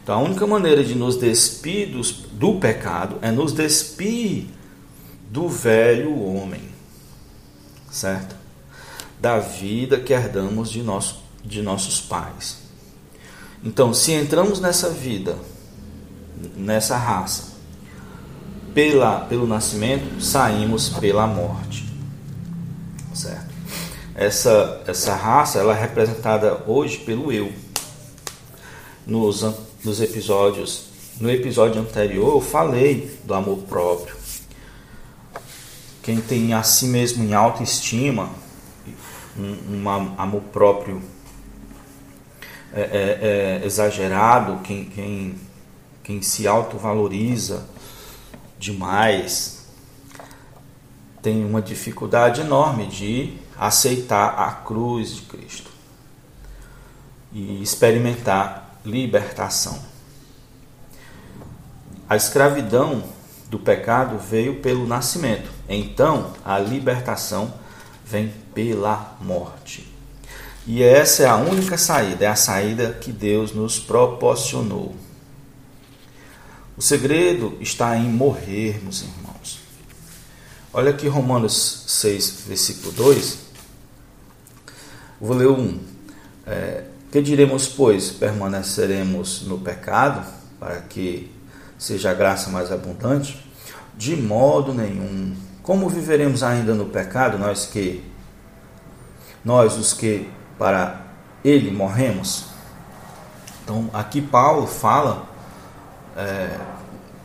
Então 0.01 0.21
a 0.21 0.23
única 0.23 0.47
maneira 0.47 0.85
de 0.85 0.95
nos 0.95 1.17
despir 1.17 1.89
do 2.35 2.55
pecado 2.61 3.19
é 3.21 3.33
nos 3.33 3.53
despir 3.53 4.47
do 5.29 5.49
velho 5.49 6.23
homem, 6.23 6.63
certo? 7.91 8.37
Da 9.21 9.39
vida 9.39 9.99
que 9.99 10.13
herdamos 10.13 10.71
de, 10.71 10.83
nosso, 10.83 11.23
de 11.45 11.63
nossos 11.63 12.01
pais. 12.01 12.59
Então, 13.63 13.93
se 13.93 14.13
entramos 14.13 14.61
nessa 14.61 14.91
vida, 14.91 15.37
nessa 16.57 16.97
raça, 16.97 17.49
pela, 18.73 19.21
pelo 19.21 19.47
nascimento, 19.47 20.21
saímos 20.23 20.91
pela 20.91 21.27
morte, 21.27 21.89
certo? 23.15 23.49
Essa, 24.15 24.83
essa 24.87 25.15
raça 25.15 25.59
ela 25.59 25.77
é 25.77 25.81
representada 25.81 26.63
hoje 26.67 26.99
pelo 26.99 27.33
eu. 27.33 27.53
Nos 29.07 29.43
nos 29.85 30.01
episódios, 30.01 30.85
no 31.21 31.31
episódio 31.31 31.81
anterior 31.81 32.35
eu 32.35 32.41
falei 32.41 33.19
do 33.25 33.35
amor 33.35 33.59
próprio. 33.61 34.18
Quem 36.09 36.23
tem 36.23 36.55
a 36.55 36.63
si 36.63 36.87
mesmo 36.87 37.23
em 37.23 37.35
autoestima, 37.35 38.31
um, 39.39 39.75
um 39.75 39.91
amor 40.17 40.41
próprio 40.45 41.03
é, 42.73 42.81
é, 42.81 43.61
é 43.61 43.67
exagerado, 43.67 44.61
quem, 44.61 44.87
quem, 44.87 45.35
quem 46.03 46.23
se 46.23 46.49
autovaloriza 46.49 47.69
demais, 48.59 49.67
tem 51.21 51.45
uma 51.45 51.61
dificuldade 51.61 52.41
enorme 52.41 52.87
de 52.87 53.37
aceitar 53.59 54.29
a 54.29 54.51
cruz 54.51 55.15
de 55.15 55.21
Cristo 55.21 55.71
e 57.35 57.63
experimentar 57.63 58.81
libertação. 58.83 59.79
A 62.09 62.17
escravidão 62.17 63.05
do 63.51 63.59
pecado 63.59 64.17
veio 64.19 64.63
pelo 64.63 64.87
nascimento, 64.87 65.58
então 65.69 66.33
a 66.45 66.59
libertação 66.59 67.53
vem 68.05 68.33
pela 68.55 69.17
morte. 69.21 69.87
E 70.67 70.83
essa 70.83 71.23
é 71.23 71.27
a 71.27 71.37
única 71.37 71.79
saída, 71.79 72.25
é 72.25 72.29
a 72.29 72.37
saída 72.37 72.93
que 72.93 73.11
Deus 73.11 73.53
nos 73.53 73.79
proporcionou. 73.79 74.95
O 76.77 76.83
segredo 76.83 77.57
está 77.61 77.97
em 77.97 78.09
morrermos, 78.09 79.03
irmãos. 79.03 79.61
Olha 80.73 80.91
aqui 80.91 81.09
Romanos 81.09 81.85
6, 81.89 82.45
versículo 82.47 82.93
2. 82.93 83.39
Vou 85.21 85.37
ler 85.37 85.49
um. 85.49 85.81
É, 86.47 86.85
que 87.11 87.21
diremos, 87.21 87.67
pois? 87.67 88.11
Permaneceremos 88.11 89.43
no 89.43 89.59
pecado 89.59 90.25
para 90.61 90.83
que 90.83 91.33
seja 91.79 92.11
a 92.11 92.15
graça 92.15 92.51
mais 92.51 92.71
abundante? 92.71 93.45
De 93.97 94.15
modo 94.15 94.73
nenhum. 94.73 95.35
Como 95.69 95.87
viveremos 95.87 96.43
ainda 96.43 96.75
no 96.75 96.87
pecado, 96.87 97.37
nós 97.37 97.67
que 97.67 98.03
nós 99.45 99.77
os 99.77 99.93
que 99.93 100.27
para 100.59 101.03
ele 101.45 101.71
morremos? 101.71 102.47
Então, 103.63 103.91
aqui 103.93 104.23
Paulo 104.23 104.67
fala 104.67 105.29
é, 106.17 106.57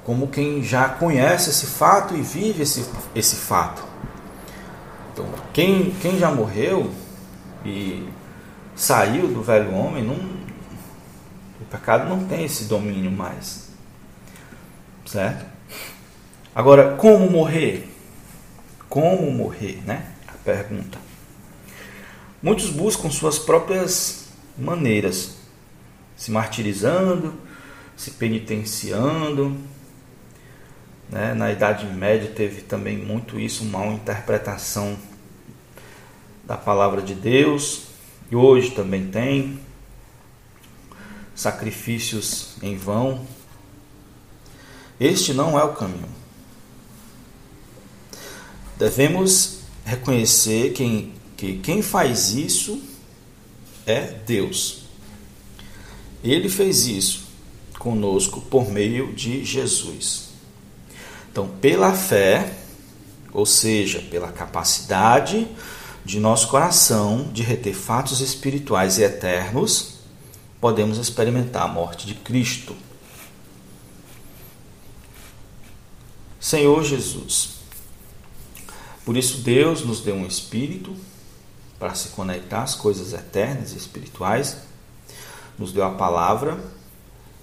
como 0.04 0.28
quem 0.28 0.62
já 0.62 0.90
conhece 0.90 1.52
esse 1.52 1.68
fato 1.68 2.18
e 2.18 2.22
vive 2.22 2.64
esse, 2.64 2.86
esse 3.16 3.38
fato. 3.38 3.82
Então, 5.14 5.26
quem, 5.54 5.92
quem 6.02 6.20
já 6.20 6.30
morreu 6.30 6.92
e 7.64 8.06
saiu 8.76 9.30
do 9.30 9.42
velho 9.42 9.74
homem, 9.74 10.04
não, 10.04 10.16
o 10.16 11.66
pecado 11.72 12.10
não 12.10 12.26
tem 12.26 12.44
esse 12.44 12.66
domínio 12.66 13.10
mais. 13.10 13.70
Certo? 15.06 15.46
Agora, 16.54 16.98
como 16.98 17.32
morrer? 17.32 17.93
Como 18.94 19.32
morrer, 19.32 19.82
né? 19.88 20.06
A 20.28 20.34
pergunta. 20.34 21.00
Muitos 22.44 22.70
buscam 22.70 23.10
suas 23.10 23.40
próprias 23.40 24.28
maneiras, 24.56 25.38
se 26.16 26.30
martirizando, 26.30 27.34
se 27.98 28.12
penitenciando. 28.12 29.58
Né? 31.10 31.34
Na 31.34 31.52
Idade 31.52 31.88
Média 31.88 32.30
teve 32.30 32.62
também 32.62 32.96
muito 32.96 33.40
isso, 33.40 33.64
uma 33.64 33.84
interpretação 33.88 34.96
da 36.44 36.56
palavra 36.56 37.02
de 37.02 37.16
Deus, 37.16 37.88
e 38.30 38.36
hoje 38.36 38.70
também 38.76 39.08
tem 39.08 39.60
sacrifícios 41.34 42.58
em 42.62 42.78
vão. 42.78 43.26
Este 45.00 45.34
não 45.34 45.60
é 45.60 45.64
o 45.64 45.74
caminho. 45.74 46.23
Devemos 48.78 49.60
reconhecer 49.86 50.74
quem, 50.74 51.14
que 51.38 51.58
quem 51.60 51.82
faz 51.82 52.34
isso 52.34 52.82
é 53.86 54.02
Deus. 54.26 54.84
Ele 56.24 56.50
fez 56.50 56.88
isso 56.88 57.24
conosco 57.78 58.42
por 58.42 58.70
meio 58.70 59.14
de 59.14 59.44
Jesus. 59.44 60.30
Então, 61.32 61.50
pela 61.60 61.94
fé, 61.94 62.54
ou 63.34 63.46
seja, 63.46 64.00
pela 64.10 64.32
capacidade 64.32 65.48
de 66.06 66.20
nosso 66.20 66.48
coração 66.48 67.30
de 67.34 67.44
reter 67.44 67.74
fatos 67.74 68.22
espirituais 68.22 68.98
e 68.98 69.04
eternos, 69.04 70.00
podemos 70.62 70.98
experimentar 70.98 71.64
a 71.64 71.68
morte 71.68 72.06
de 72.06 72.14
Cristo. 72.14 72.76
Senhor 76.40 76.84
Jesus, 76.84 77.63
por 79.06 79.18
isso 79.18 79.40
Deus 79.40 79.84
nos 79.84 80.02
deu 80.02 80.16
um 80.16 80.26
espírito 80.26 80.96
para 81.78 81.94
se 81.96 82.10
conectar 82.10 82.64
às 82.64 82.76
coisas 82.76 83.12
eternas 83.14 83.74
e 83.74 83.78
espirituais, 83.78 84.58
nos 85.60 85.74
deu 85.74 85.84
a 85.84 85.92
palavra 85.92 86.58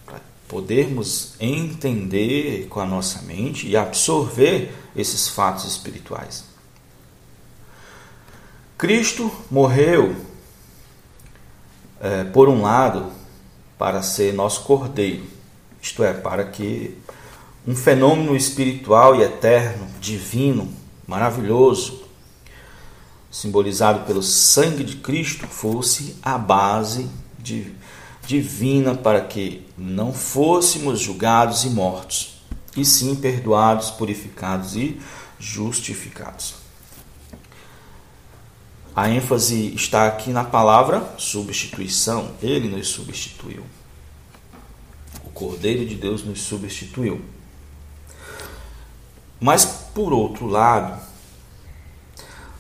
para 0.07 0.21
podermos 0.49 1.35
entender 1.39 2.67
com 2.69 2.81
a 2.81 2.87
nossa 2.87 3.21
mente 3.23 3.69
e 3.69 3.77
absorver 3.77 4.73
esses 4.97 5.29
fatos 5.29 5.67
espirituais. 5.67 6.45
Cristo 8.79 9.31
morreu, 9.51 10.17
é, 12.01 12.25
por 12.25 12.49
um 12.49 12.63
lado, 12.63 13.13
para 13.77 14.01
ser 14.03 14.33
nosso 14.33 14.63
cordeiro, 14.63 15.25
isto 15.83 16.03
é, 16.03 16.15
para 16.15 16.45
que 16.45 16.97
um 17.67 17.77
fenômeno 17.77 18.35
espiritual 18.35 19.17
e 19.17 19.23
eterno, 19.23 19.87
divino, 20.01 20.80
maravilhoso, 21.11 22.05
simbolizado 23.29 24.07
pelo 24.07 24.23
sangue 24.23 24.85
de 24.85 24.97
Cristo, 24.97 25.49
fosse 25.49 26.15
a 26.23 26.39
base 26.39 27.11
de, 27.37 27.75
divina 28.25 28.95
para 28.95 29.21
que 29.21 29.67
não 29.77 30.13
fôssemos 30.13 31.01
julgados 31.01 31.65
e 31.65 31.71
mortos, 31.71 32.41
e 32.77 32.85
sim 32.85 33.17
perdoados, 33.17 33.91
purificados 33.91 34.77
e 34.77 35.01
justificados. 35.37 36.55
A 38.95 39.11
ênfase 39.11 39.75
está 39.75 40.07
aqui 40.07 40.31
na 40.31 40.45
palavra 40.45 41.15
substituição. 41.17 42.33
Ele 42.41 42.69
nos 42.69 42.89
substituiu. 42.89 43.65
Cordeiro 45.41 45.87
de 45.87 45.95
Deus 45.95 46.23
nos 46.23 46.43
substituiu. 46.43 47.23
Mas, 49.41 49.80
por 49.95 50.13
outro 50.13 50.47
lado, 50.47 51.01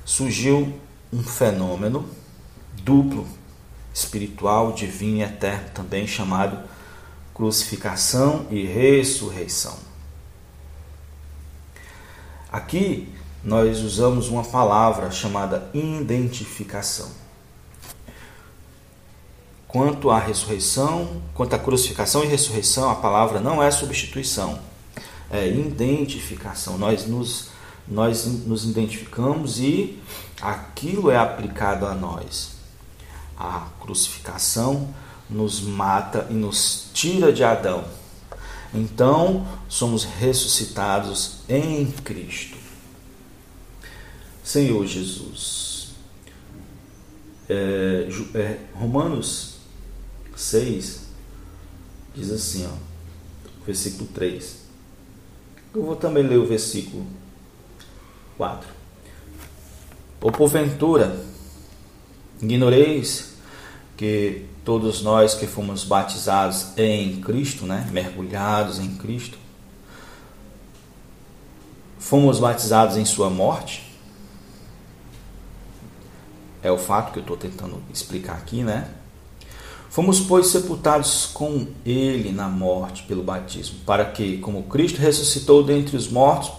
surgiu 0.04 0.80
um 1.12 1.22
fenômeno 1.22 2.08
duplo, 2.82 3.26
espiritual, 3.92 4.72
divino 4.72 5.18
e 5.18 5.22
eterno, 5.22 5.70
também 5.74 6.06
chamado 6.06 6.58
crucificação 7.34 8.46
e 8.50 8.66
ressurreição. 8.66 9.76
Aqui 12.50 13.12
nós 13.42 13.80
usamos 13.80 14.28
uma 14.28 14.44
palavra 14.44 15.10
chamada 15.10 15.70
identificação. 15.72 17.10
Quanto 19.66 20.10
à 20.10 20.18
ressurreição, 20.18 21.22
quanto 21.32 21.54
à 21.54 21.58
crucificação 21.58 22.24
e 22.24 22.26
ressurreição, 22.26 22.90
a 22.90 22.96
palavra 22.96 23.38
não 23.38 23.62
é 23.62 23.70
substituição, 23.70 24.58
é 25.30 25.48
identificação. 25.48 26.76
Nós 26.76 27.06
nos, 27.06 27.48
nós 27.86 28.26
nos 28.26 28.64
identificamos 28.64 29.60
e 29.60 29.98
aquilo 30.40 31.10
é 31.10 31.16
aplicado 31.16 31.86
a 31.86 31.94
nós. 31.94 32.52
A 33.38 33.68
crucificação 33.80 34.92
nos 35.28 35.60
mata 35.60 36.26
e 36.28 36.34
nos 36.34 36.88
tira 36.92 37.32
de 37.32 37.44
Adão. 37.44 37.84
Então, 38.74 39.46
somos 39.68 40.04
ressuscitados 40.04 41.38
em 41.48 41.90
Cristo. 41.90 42.56
Senhor 44.44 44.84
Jesus. 44.86 45.90
É, 47.48 48.08
é, 48.34 48.58
Romanos 48.74 49.56
6 50.36 51.00
diz 52.14 52.30
assim, 52.30 52.66
ó, 52.66 53.64
versículo 53.66 54.08
3. 54.14 54.59
Eu 55.72 55.84
vou 55.84 55.94
também 55.94 56.24
ler 56.24 56.36
o 56.36 56.46
versículo 56.46 57.06
4. 58.36 58.68
Ou 60.20 60.32
porventura, 60.32 61.24
ignoreis 62.42 63.34
que 63.96 64.46
todos 64.64 65.02
nós 65.02 65.34
que 65.34 65.46
fomos 65.46 65.84
batizados 65.84 66.76
em 66.76 67.20
Cristo, 67.20 67.66
né, 67.66 67.88
mergulhados 67.92 68.78
em 68.78 68.96
Cristo, 68.96 69.38
fomos 71.98 72.40
batizados 72.40 72.96
em 72.96 73.04
Sua 73.04 73.30
morte. 73.30 73.88
É 76.62 76.70
o 76.72 76.78
fato 76.78 77.12
que 77.12 77.18
eu 77.18 77.22
estou 77.22 77.36
tentando 77.36 77.80
explicar 77.92 78.34
aqui, 78.34 78.62
né? 78.64 78.92
Fomos, 79.90 80.20
pois, 80.20 80.46
sepultados 80.46 81.26
com 81.26 81.66
ele 81.84 82.30
na 82.30 82.48
morte 82.48 83.02
pelo 83.02 83.22
batismo, 83.22 83.80
para 83.84 84.04
que, 84.04 84.38
como 84.38 84.62
Cristo 84.62 85.00
ressuscitou 85.00 85.64
dentre 85.64 85.96
os 85.96 86.08
mortos, 86.08 86.52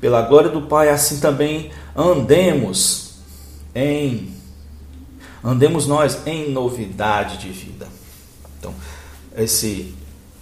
pela 0.00 0.22
glória 0.22 0.50
do 0.50 0.62
Pai, 0.62 0.88
assim 0.88 1.20
também 1.20 1.70
andemos 1.94 3.16
em 3.74 4.34
andemos 5.42 5.86
nós 5.86 6.26
em 6.26 6.50
novidade 6.50 7.36
de 7.36 7.50
vida. 7.50 7.86
Então, 8.58 8.74
esse 9.36 9.94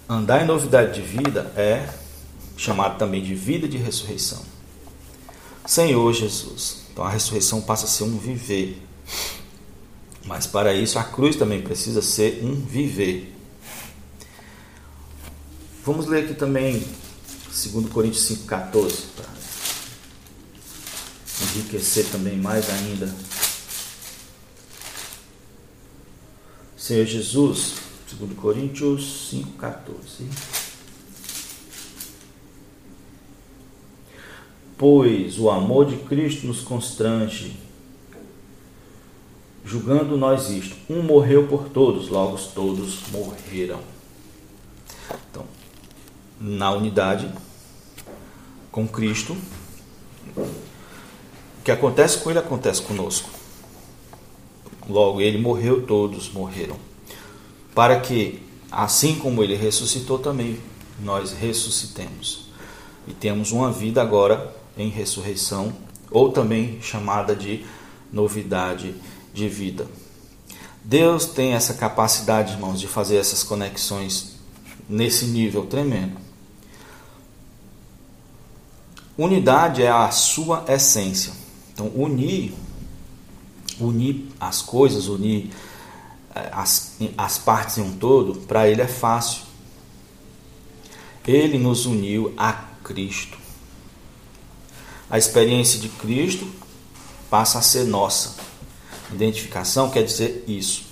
andar 0.08 0.44
em 0.44 0.46
novidade 0.46 0.94
de 0.94 1.02
vida 1.02 1.52
é 1.56 1.88
chamado 2.56 2.98
também 2.98 3.20
de 3.20 3.34
vida 3.34 3.66
de 3.66 3.78
ressurreição. 3.78 4.40
Senhor 5.66 6.12
Jesus. 6.12 6.82
Então 6.92 7.04
a 7.04 7.10
ressurreição 7.10 7.60
passa 7.60 7.86
a 7.86 7.88
ser 7.88 8.04
um 8.04 8.16
viver. 8.16 8.80
Mas 10.24 10.46
para 10.46 10.72
isso 10.72 10.98
a 10.98 11.04
cruz 11.04 11.36
também 11.36 11.62
precisa 11.62 12.00
ser 12.00 12.44
um 12.44 12.54
viver. 12.54 13.34
Vamos 15.84 16.06
ler 16.06 16.24
aqui 16.24 16.34
também 16.34 16.84
2 17.46 17.88
Coríntios 17.90 18.30
5,14 18.30 19.04
para 19.16 19.32
enriquecer 21.42 22.06
também 22.06 22.36
mais 22.36 22.70
ainda. 22.70 23.12
Senhor 26.76 27.04
Jesus, 27.04 27.74
2 28.18 28.32
Coríntios 28.34 29.30
5,14. 29.32 30.26
Pois 34.78 35.38
o 35.38 35.50
amor 35.50 35.86
de 35.86 35.96
Cristo 35.96 36.46
nos 36.46 36.60
constrange 36.60 37.56
julgando 39.64 40.16
nós 40.16 40.50
isto: 40.50 40.76
um 40.88 41.02
morreu 41.02 41.46
por 41.46 41.68
todos, 41.68 42.08
logo 42.08 42.36
todos 42.54 43.00
morreram. 43.10 43.80
Então, 45.30 45.44
na 46.40 46.70
unidade 46.72 47.30
com 48.70 48.86
Cristo, 48.88 49.36
o 50.36 51.62
que 51.64 51.70
acontece 51.70 52.18
com 52.18 52.30
ele 52.30 52.38
acontece 52.38 52.82
conosco. 52.82 53.28
Logo, 54.88 55.20
ele 55.20 55.38
morreu, 55.38 55.86
todos 55.86 56.30
morreram. 56.32 56.76
Para 57.74 58.00
que, 58.00 58.42
assim 58.70 59.14
como 59.14 59.42
ele 59.42 59.54
ressuscitou, 59.54 60.18
também 60.18 60.58
nós 61.00 61.32
ressuscitemos. 61.32 62.50
E 63.06 63.12
temos 63.12 63.52
uma 63.52 63.70
vida 63.70 64.02
agora 64.02 64.54
em 64.76 64.88
ressurreição, 64.88 65.72
ou 66.10 66.32
também 66.32 66.80
chamada 66.82 67.34
de 67.34 67.64
novidade 68.12 68.94
de 69.32 69.48
vida. 69.48 69.86
Deus 70.84 71.26
tem 71.26 71.52
essa 71.52 71.74
capacidade, 71.74 72.52
irmãos, 72.52 72.80
de 72.80 72.88
fazer 72.88 73.16
essas 73.16 73.42
conexões 73.42 74.32
nesse 74.88 75.26
nível 75.26 75.66
tremendo. 75.66 76.16
Unidade 79.16 79.82
é 79.82 79.90
a 79.90 80.10
sua 80.10 80.64
essência. 80.68 81.32
Então, 81.72 81.86
unir, 81.94 82.54
unir 83.78 84.28
as 84.40 84.60
coisas, 84.60 85.06
unir 85.06 85.50
eh, 86.34 86.50
as, 86.52 86.96
as 87.16 87.38
partes 87.38 87.78
em 87.78 87.82
um 87.82 87.96
todo, 87.96 88.40
para 88.40 88.68
Ele 88.68 88.82
é 88.82 88.88
fácil. 88.88 89.42
Ele 91.26 91.58
nos 91.58 91.86
uniu 91.86 92.34
a 92.36 92.52
Cristo. 92.82 93.38
A 95.08 95.18
experiência 95.18 95.78
de 95.78 95.88
Cristo 95.88 96.50
passa 97.30 97.58
a 97.58 97.62
ser 97.62 97.84
nossa. 97.84 98.34
Identificação 99.12 99.90
quer 99.90 100.02
dizer 100.02 100.44
isso. 100.46 100.84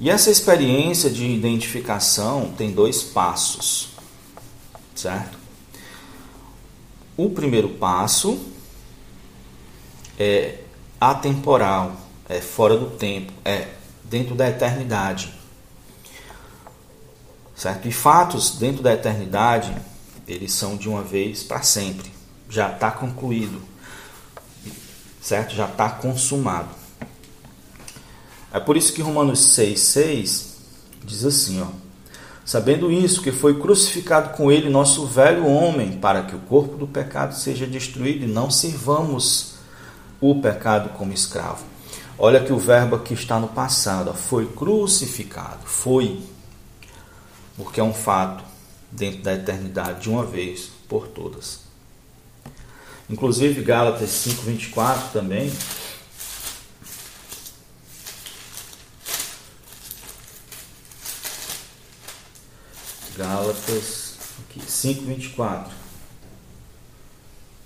E 0.00 0.08
essa 0.08 0.30
experiência 0.30 1.10
de 1.10 1.26
identificação 1.26 2.54
tem 2.56 2.72
dois 2.72 3.02
passos, 3.02 3.90
certo? 4.94 5.38
O 7.16 7.28
primeiro 7.28 7.68
passo 7.68 8.40
é 10.18 10.60
atemporal, 10.98 11.96
é 12.26 12.40
fora 12.40 12.78
do 12.78 12.90
tempo, 12.90 13.30
é 13.44 13.68
dentro 14.04 14.34
da 14.34 14.48
eternidade. 14.48 15.34
Certo? 17.54 17.86
E 17.86 17.92
fatos 17.92 18.56
dentro 18.56 18.82
da 18.82 18.94
eternidade, 18.94 19.76
eles 20.26 20.54
são 20.54 20.78
de 20.78 20.88
uma 20.88 21.02
vez 21.02 21.42
para 21.42 21.60
sempre. 21.60 22.10
Já 22.48 22.72
está 22.72 22.90
concluído 22.90 23.60
certo? 25.20 25.54
Já 25.54 25.66
está 25.66 25.88
consumado. 25.88 26.68
É 28.52 28.58
por 28.58 28.76
isso 28.76 28.92
que 28.92 29.02
Romanos 29.02 29.56
6,6 29.56 30.46
diz 31.04 31.24
assim: 31.24 31.60
ó, 31.62 31.66
Sabendo 32.50 32.90
isso, 32.90 33.22
que 33.22 33.30
foi 33.30 33.60
crucificado 33.60 34.36
com 34.36 34.50
ele 34.50 34.68
nosso 34.68 35.06
velho 35.06 35.46
homem, 35.46 35.92
para 35.92 36.22
que 36.22 36.34
o 36.34 36.40
corpo 36.40 36.76
do 36.76 36.84
pecado 36.84 37.32
seja 37.32 37.64
destruído 37.64 38.24
e 38.24 38.28
não 38.28 38.50
sirvamos 38.50 39.54
o 40.20 40.40
pecado 40.40 40.88
como 40.98 41.12
escravo. 41.12 41.64
Olha 42.18 42.42
que 42.42 42.52
o 42.52 42.58
verbo 42.58 42.96
aqui 42.96 43.14
está 43.14 43.38
no 43.38 43.46
passado, 43.46 44.10
ó, 44.10 44.14
foi 44.14 44.46
crucificado, 44.46 45.64
foi, 45.64 46.20
porque 47.56 47.78
é 47.78 47.84
um 47.84 47.94
fato 47.94 48.42
dentro 48.90 49.22
da 49.22 49.32
eternidade, 49.32 50.00
de 50.00 50.10
uma 50.10 50.24
vez 50.24 50.72
por 50.88 51.06
todas. 51.06 51.59
Inclusive 53.10 53.60
Gálatas 53.62 54.08
5:24 54.10 55.12
também. 55.12 55.52
Gálatas 63.16 64.14
5:24. 64.64 65.72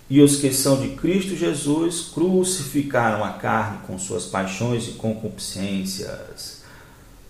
E 0.08 0.22
os 0.22 0.36
que 0.36 0.52
são 0.52 0.80
de 0.80 0.96
Cristo 0.96 1.36
Jesus 1.36 2.08
crucificaram 2.12 3.22
a 3.22 3.34
carne 3.34 3.78
com 3.86 3.98
suas 3.98 4.24
paixões 4.24 4.88
e 4.88 4.92
concupiscências. 4.92 6.62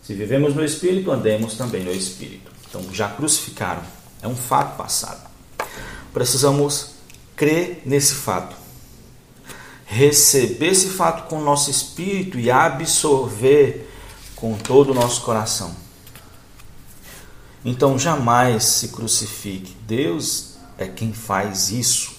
Se 0.03 0.15
vivemos 0.15 0.55
no 0.55 0.65
Espírito, 0.65 1.11
andemos 1.11 1.55
também 1.55 1.83
no 1.83 1.93
Espírito. 1.93 2.53
Então 2.69 2.83
já 2.93 3.09
crucificaram. 3.09 3.83
É 4.23 4.29
um 4.29 4.37
fato 4.37 4.77
passado. 4.77 5.29
Precisamos 6.13 6.94
crer 7.37 7.83
nesse 7.85 8.15
fato, 8.15 8.57
receber 9.87 10.69
esse 10.69 10.91
fato 10.91 11.29
com 11.29 11.39
o 11.39 11.45
nosso 11.45 11.71
espírito 11.71 12.39
e 12.39 12.51
absorver 12.51 13.91
com 14.37 14.57
todo 14.57 14.91
o 14.91 14.95
nosso 14.95 15.23
coração. 15.23 15.75
Então 17.65 17.99
jamais 17.99 18.65
se 18.65 18.89
crucifique. 18.89 19.75
Deus 19.87 20.57
é 20.77 20.87
quem 20.87 21.13
faz 21.13 21.71
isso. 21.71 22.13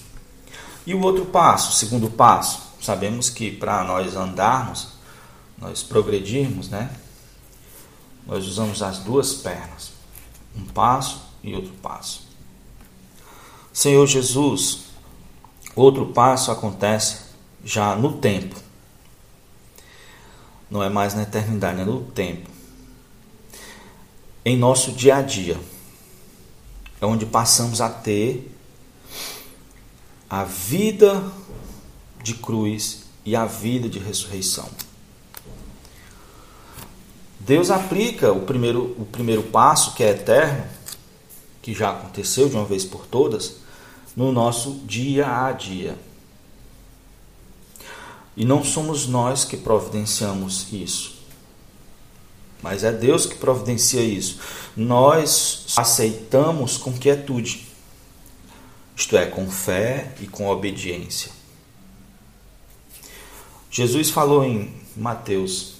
E 0.86 0.94
o 0.94 1.00
outro 1.00 1.26
passo, 1.26 1.70
o 1.70 1.74
segundo 1.74 2.10
passo, 2.10 2.62
sabemos 2.80 3.30
que 3.30 3.50
para 3.50 3.84
nós 3.84 4.16
andarmos, 4.16 4.88
nós 5.58 5.82
progredirmos, 5.82 6.68
né? 6.68 6.90
Nós 8.26 8.46
usamos 8.46 8.82
as 8.82 8.98
duas 8.98 9.34
pernas, 9.34 9.92
um 10.56 10.64
passo 10.64 11.22
e 11.42 11.54
outro 11.54 11.72
passo. 11.82 12.26
Senhor 13.72 14.06
Jesus, 14.06 14.85
outro 15.76 16.06
passo 16.06 16.50
acontece 16.50 17.18
já 17.64 17.94
no 17.94 18.14
tempo. 18.14 18.56
Não 20.70 20.82
é 20.82 20.88
mais 20.88 21.14
na 21.14 21.22
eternidade, 21.22 21.80
é 21.80 21.84
no 21.84 22.00
tempo. 22.02 22.50
Em 24.44 24.56
nosso 24.56 24.92
dia 24.92 25.16
a 25.16 25.22
dia. 25.22 25.60
É 27.00 27.04
onde 27.04 27.26
passamos 27.26 27.80
a 27.80 27.90
ter 27.90 28.50
a 30.30 30.44
vida 30.44 31.30
de 32.22 32.34
cruz 32.34 33.04
e 33.24 33.36
a 33.36 33.44
vida 33.44 33.88
de 33.88 33.98
ressurreição. 33.98 34.68
Deus 37.38 37.70
aplica 37.70 38.32
o 38.32 38.40
primeiro, 38.40 38.96
o 38.98 39.04
primeiro 39.04 39.42
passo, 39.44 39.94
que 39.94 40.02
é 40.02 40.10
eterno, 40.10 40.64
que 41.62 41.72
já 41.74 41.90
aconteceu 41.90 42.48
de 42.48 42.56
uma 42.56 42.64
vez 42.64 42.84
por 42.84 43.06
todas, 43.06 43.56
no 44.16 44.32
nosso 44.32 44.80
dia 44.86 45.46
a 45.46 45.52
dia. 45.52 45.96
E 48.36 48.44
não 48.44 48.64
somos 48.64 49.06
nós 49.06 49.44
que 49.44 49.56
providenciamos 49.56 50.72
isso, 50.72 51.16
mas 52.62 52.82
é 52.82 52.92
Deus 52.92 53.26
que 53.26 53.36
providencia 53.36 54.02
isso. 54.02 54.40
Nós 54.76 55.66
aceitamos 55.76 56.76
com 56.76 56.92
quietude, 56.92 57.66
isto 58.96 59.16
é, 59.16 59.26
com 59.26 59.48
fé 59.50 60.14
e 60.20 60.26
com 60.26 60.48
obediência. 60.48 61.30
Jesus 63.70 64.10
falou 64.10 64.42
em 64.42 64.74
Mateus 64.96 65.76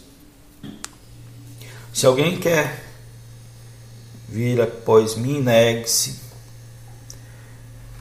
se 1.97 2.05
alguém 2.05 2.37
quer 2.37 2.85
vir 4.29 4.61
após 4.61 5.15
mim, 5.15 5.41
negue-se, 5.41 6.21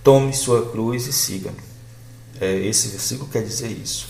tome 0.05 0.33
sua 0.33 0.69
cruz 0.69 1.07
e 1.07 1.11
siga-me. 1.11 1.57
É, 2.39 2.55
esse 2.59 2.89
versículo 2.89 3.27
quer 3.27 3.43
dizer 3.43 3.71
isso. 3.71 4.07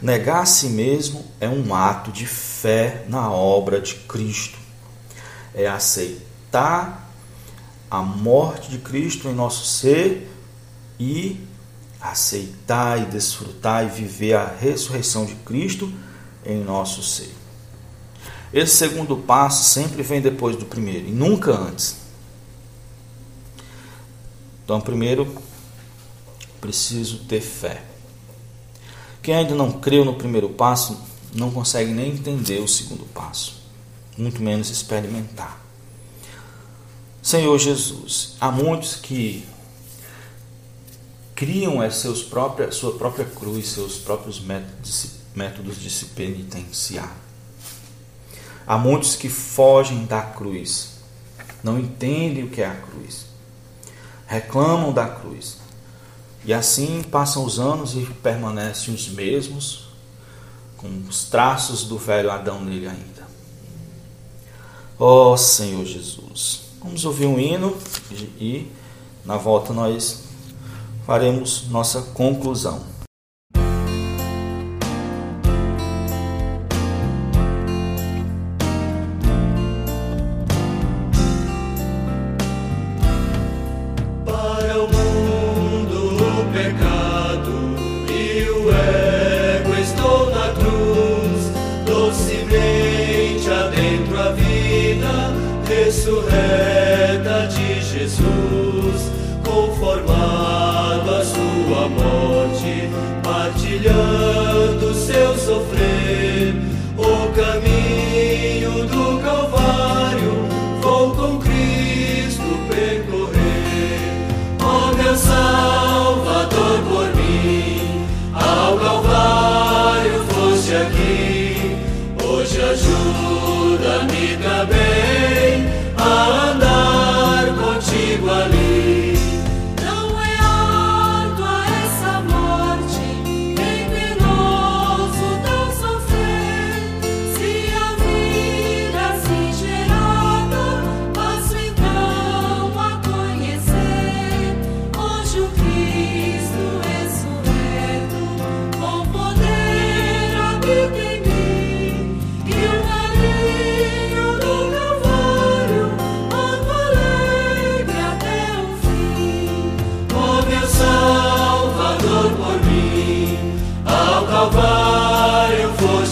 Negar 0.00 0.40
a 0.40 0.46
si 0.46 0.68
mesmo 0.68 1.22
é 1.38 1.46
um 1.46 1.74
ato 1.74 2.10
de 2.10 2.24
fé 2.24 3.04
na 3.06 3.30
obra 3.30 3.82
de 3.82 3.96
Cristo. 3.96 4.58
É 5.54 5.66
aceitar 5.66 7.12
a 7.90 8.00
morte 8.00 8.70
de 8.70 8.78
Cristo 8.78 9.28
em 9.28 9.34
nosso 9.34 9.66
ser 9.66 10.26
e 10.98 11.38
aceitar 12.00 12.98
e 13.02 13.06
desfrutar 13.06 13.84
e 13.84 13.88
viver 13.90 14.32
a 14.34 14.46
ressurreição 14.46 15.26
de 15.26 15.34
Cristo 15.34 15.92
em 16.46 16.64
nosso 16.64 17.02
ser. 17.02 17.34
Esse 18.54 18.74
segundo 18.74 19.18
passo 19.18 19.64
sempre 19.64 20.02
vem 20.02 20.22
depois 20.22 20.56
do 20.56 20.64
primeiro 20.64 21.08
e 21.08 21.12
nunca 21.12 21.52
antes. 21.52 22.09
Então, 24.70 24.80
primeiro, 24.80 25.26
preciso 26.60 27.24
ter 27.24 27.40
fé. 27.40 27.82
Quem 29.20 29.34
ainda 29.34 29.52
não 29.52 29.72
creu 29.80 30.04
no 30.04 30.14
primeiro 30.14 30.48
passo 30.50 30.96
não 31.34 31.50
consegue 31.50 31.90
nem 31.90 32.12
entender 32.12 32.60
o 32.60 32.68
segundo 32.68 33.04
passo, 33.06 33.64
muito 34.16 34.40
menos 34.40 34.70
experimentar. 34.70 35.60
Senhor 37.20 37.58
Jesus, 37.58 38.36
há 38.40 38.52
muitos 38.52 38.94
que 38.94 39.44
criam 41.34 41.80
as 41.80 41.96
seus 41.96 42.22
próprias, 42.22 42.76
sua 42.76 42.96
própria 42.96 43.24
cruz, 43.24 43.70
seus 43.70 43.96
próprios 43.96 44.38
métodos, 44.38 45.06
métodos 45.34 45.80
de 45.80 45.90
se 45.90 46.04
penitenciar. 46.04 47.12
Há 48.64 48.78
muitos 48.78 49.16
que 49.16 49.28
fogem 49.28 50.06
da 50.06 50.22
cruz, 50.22 50.90
não 51.60 51.76
entendem 51.76 52.44
o 52.44 52.50
que 52.50 52.62
é 52.62 52.66
a 52.66 52.76
cruz, 52.76 53.29
reclamam 54.30 54.92
da 54.92 55.08
cruz. 55.08 55.58
E 56.44 56.54
assim 56.54 57.02
passam 57.02 57.44
os 57.44 57.58
anos 57.58 57.96
e 57.96 58.06
permanecem 58.22 58.94
os 58.94 59.08
mesmos, 59.08 59.88
com 60.76 60.88
os 61.08 61.24
traços 61.24 61.82
do 61.84 61.98
velho 61.98 62.30
Adão 62.30 62.64
nele 62.64 62.86
ainda. 62.86 63.28
Ó 64.98 65.32
oh, 65.32 65.36
Senhor 65.36 65.84
Jesus, 65.84 66.60
vamos 66.80 67.04
ouvir 67.04 67.26
um 67.26 67.40
hino 67.40 67.76
e 68.38 68.70
na 69.24 69.36
volta 69.36 69.72
nós 69.72 70.24
faremos 71.04 71.68
nossa 71.68 72.00
conclusão. 72.00 72.84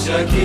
Sofrer 0.08 0.38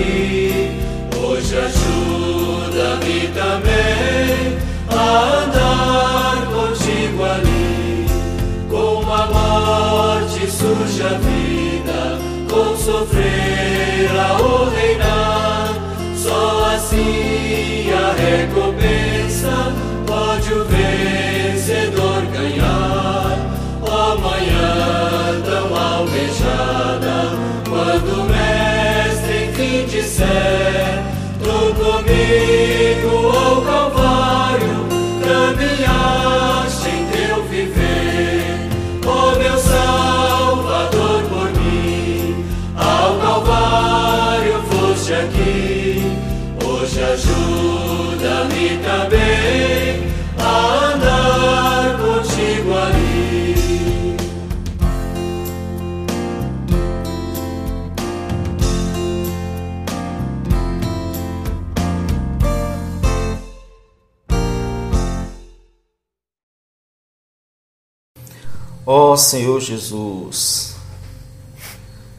Ó 68.86 69.12
oh, 69.12 69.16
Senhor 69.16 69.60
Jesus, 69.60 70.74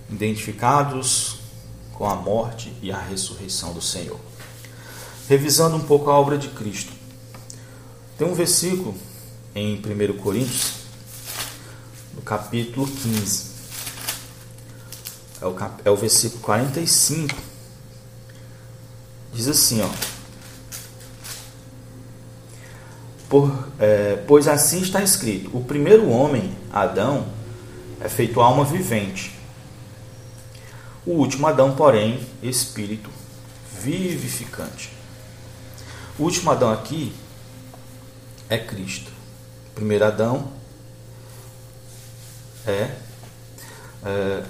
identificados 0.10 1.38
com 1.94 2.10
a 2.10 2.16
morte 2.16 2.74
e 2.82 2.92
a 2.92 3.00
ressurreição 3.00 3.72
do 3.72 3.82
Senhor. 3.82 4.20
Revisando 5.30 5.76
um 5.76 5.82
pouco 5.82 6.10
a 6.10 6.20
obra 6.20 6.40
de 6.40 6.48
Cristo. 6.50 6.92
Tem 8.18 8.28
um 8.28 8.34
versículo 8.34 8.96
em 9.54 9.76
1 9.78 10.18
Coríntios, 10.18 10.74
no 12.16 12.22
capítulo 12.22 12.88
15. 12.88 13.56
É 15.42 15.46
o, 15.46 15.54
cap... 15.54 15.82
é 15.86 15.92
o 15.92 15.96
versículo 15.96 16.42
45. 16.42 17.36
Diz 19.32 19.48
assim, 19.48 19.82
ó. 19.82 20.15
Por, 23.36 23.68
é, 23.80 24.24
pois 24.26 24.48
assim 24.48 24.80
está 24.80 25.04
escrito: 25.04 25.50
o 25.54 25.62
primeiro 25.62 26.10
homem, 26.10 26.56
Adão, 26.72 27.28
é 28.00 28.08
feito 28.08 28.40
alma 28.40 28.64
vivente. 28.64 29.38
O 31.06 31.12
último 31.16 31.46
Adão, 31.46 31.76
porém, 31.76 32.26
espírito 32.42 33.10
vivificante. 33.82 34.90
O 36.18 36.24
último 36.24 36.50
Adão 36.50 36.72
aqui 36.72 37.14
é 38.50 38.58
Cristo. 38.58 39.12
O 39.72 39.76
primeiro 39.76 40.06
Adão 40.06 40.54
é, 42.66 42.90
é 44.06 44.44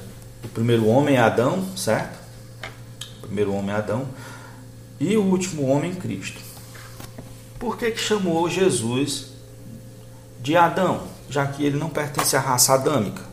o 0.43 0.47
primeiro 0.49 0.85
homem 0.85 1.15
é 1.15 1.21
Adão, 1.21 1.75
certo? 1.75 2.19
O 3.17 3.21
primeiro 3.25 3.51
homem 3.51 3.73
é 3.73 3.77
Adão 3.79 4.07
e 4.99 5.17
o 5.17 5.23
último 5.23 5.65
homem 5.65 5.95
Cristo. 5.95 6.44
Por 7.59 7.77
que, 7.77 7.91
que 7.91 7.99
chamou 7.99 8.49
Jesus 8.49 9.27
de 10.41 10.55
Adão? 10.55 11.03
Já 11.29 11.47
que 11.47 11.63
ele 11.63 11.77
não 11.77 11.89
pertence 11.89 12.35
à 12.35 12.39
raça 12.39 12.73
adâmica. 12.73 13.23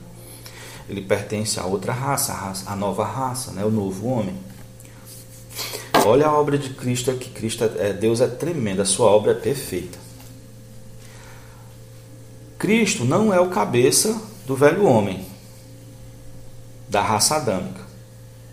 Ele 0.88 1.02
pertence 1.02 1.58
a 1.60 1.64
outra 1.64 1.92
raça, 1.92 2.32
a, 2.32 2.36
raça, 2.36 2.70
a 2.70 2.76
nova 2.76 3.04
raça, 3.04 3.52
né? 3.52 3.64
o 3.64 3.70
novo 3.70 4.08
homem. 4.08 4.36
Olha 6.04 6.26
a 6.26 6.32
obra 6.32 6.58
de 6.58 6.70
Cristo 6.70 7.10
aqui. 7.10 7.30
Cristo 7.30 7.64
é, 7.64 7.92
Deus 7.92 8.20
é 8.20 8.26
tremendo, 8.26 8.82
a 8.82 8.84
sua 8.84 9.06
obra 9.06 9.32
é 9.32 9.34
perfeita. 9.34 9.98
Cristo 12.58 13.04
não 13.04 13.32
é 13.32 13.40
o 13.40 13.50
cabeça 13.50 14.20
do 14.46 14.54
velho 14.54 14.84
homem, 14.84 15.26
da 16.88 17.02
raça 17.02 17.36
adâmica. 17.36 17.80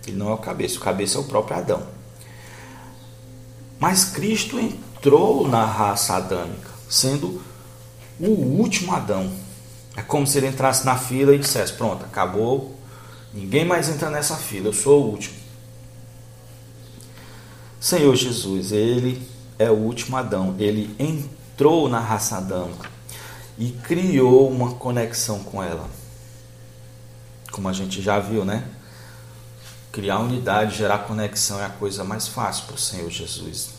Ele 0.08 0.18
não 0.18 0.30
é 0.30 0.34
o 0.34 0.38
cabeça, 0.38 0.78
o 0.78 0.82
cabeça 0.82 1.18
é 1.18 1.22
o 1.22 1.26
próprio 1.26 1.58
Adão. 1.58 1.84
Mas 3.80 4.06
Cristo 4.06 4.60
entrou 5.00 5.48
na 5.48 5.64
raça 5.64 6.16
adâmica, 6.18 6.70
sendo 6.90 7.42
o 8.20 8.28
último 8.28 8.94
Adão. 8.94 9.32
É 9.96 10.02
como 10.02 10.28
se 10.28 10.38
ele 10.38 10.48
entrasse 10.48 10.86
na 10.86 10.98
fila 10.98 11.34
e 11.34 11.40
dissesse: 11.40 11.74
Pronto, 11.74 12.04
acabou, 12.06 12.76
ninguém 13.34 13.64
mais 13.66 13.88
entra 13.88 14.10
nessa 14.10 14.36
fila, 14.36 14.68
eu 14.68 14.74
sou 14.74 15.04
o 15.04 15.10
último. 15.12 15.40
Senhor 17.80 18.14
Jesus, 18.14 18.74
ele 18.74 19.26
é 19.58 19.72
o 19.72 19.76
último 19.76 20.18
Adão, 20.18 20.54
ele 20.60 20.94
entrou 21.00 21.88
na 21.88 22.02
raça 22.02 22.38
adâmica 22.38 22.90
e 23.58 23.72
criou 23.72 24.50
uma 24.50 24.74
conexão 24.74 25.40
com 25.44 25.64
ela. 25.64 25.90
Como 27.54 27.70
a 27.70 27.74
gente 27.74 28.02
já 28.02 28.20
viu, 28.20 28.44
né? 28.44 28.70
Criar 29.94 30.20
unidade, 30.20 30.78
gerar 30.78 31.00
conexão 31.00 31.60
é 31.60 31.66
a 31.66 31.70
coisa 31.70 32.04
mais 32.04 32.28
fácil 32.28 32.66
para 32.66 32.76
o 32.76 32.80
Senhor 32.80 33.10
Jesus. 33.10 33.79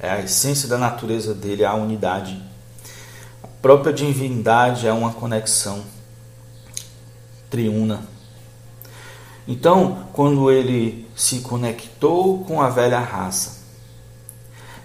É 0.00 0.10
a 0.10 0.20
essência 0.20 0.68
da 0.68 0.78
natureza 0.78 1.34
dele, 1.34 1.62
é 1.62 1.66
a 1.66 1.74
unidade. 1.74 2.40
A 3.42 3.46
própria 3.60 3.92
divindade 3.92 4.86
é 4.86 4.92
uma 4.92 5.12
conexão 5.12 5.84
triuna. 7.50 8.06
Então, 9.46 10.06
quando 10.12 10.50
ele 10.50 11.08
se 11.16 11.40
conectou 11.40 12.44
com 12.44 12.60
a 12.60 12.68
velha 12.68 13.00
raça, 13.00 13.58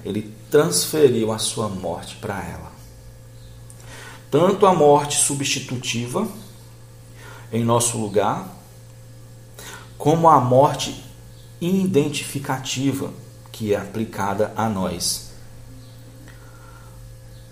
ele 0.03 0.33
transferiu 0.49 1.31
a 1.31 1.37
sua 1.37 1.67
morte 1.67 2.15
para 2.15 2.43
ela. 2.43 2.71
Tanto 4.31 4.65
a 4.65 4.73
morte 4.73 5.17
substitutiva 5.17 6.27
em 7.51 7.63
nosso 7.63 7.97
lugar, 7.97 8.47
como 9.97 10.27
a 10.27 10.39
morte 10.39 11.03
identificativa 11.61 13.11
que 13.53 13.73
é 13.73 13.77
aplicada 13.77 14.51
a 14.57 14.67
nós. 14.67 15.31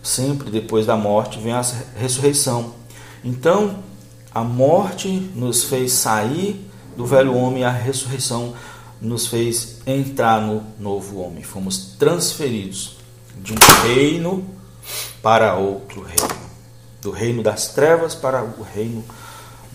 Sempre 0.03 0.49
depois 0.49 0.85
da 0.85 0.97
morte 0.97 1.39
vem 1.39 1.53
a 1.53 1.63
ressurreição. 1.95 2.73
Então, 3.23 3.83
a 4.33 4.43
morte 4.43 5.07
nos 5.35 5.63
fez 5.63 5.93
sair 5.93 6.69
do 6.97 7.05
velho 7.05 7.35
homem, 7.35 7.63
a 7.63 7.69
ressurreição 7.69 8.55
nos 8.99 9.27
fez 9.27 9.77
entrar 9.85 10.41
no 10.41 10.63
novo 10.79 11.19
homem. 11.19 11.43
Fomos 11.43 11.95
transferidos 11.99 12.97
de 13.37 13.53
um 13.53 13.57
reino 13.83 14.43
para 15.21 15.55
outro 15.55 16.01
reino. 16.01 16.41
Do 16.99 17.11
reino 17.11 17.43
das 17.43 17.67
trevas 17.69 18.15
para 18.15 18.43
o 18.43 18.63
reino 18.63 19.03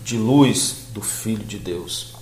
de 0.03 0.17
luz 0.17 0.87
do 0.93 1.01
Filho 1.01 1.43
de 1.43 1.57
Deus. 1.57 2.16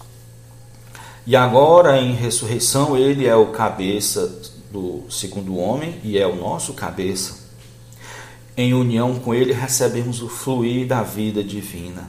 E 1.28 1.36
agora, 1.36 2.00
em 2.00 2.14
ressurreição, 2.14 2.96
ele 2.96 3.26
é 3.26 3.36
o 3.36 3.48
cabeça 3.48 4.54
do 4.72 5.04
segundo 5.10 5.58
homem 5.58 6.00
e 6.04 6.20
é 6.20 6.28
o 6.28 6.36
nosso 6.36 6.74
cabeça. 6.74 7.46
Em 8.56 8.76
união 8.76 9.16
com 9.16 9.34
ele, 9.34 9.52
recebemos 9.52 10.22
o 10.22 10.30
fluir 10.30 10.86
da 10.86 11.02
vida 11.02 11.44
divina. 11.44 12.08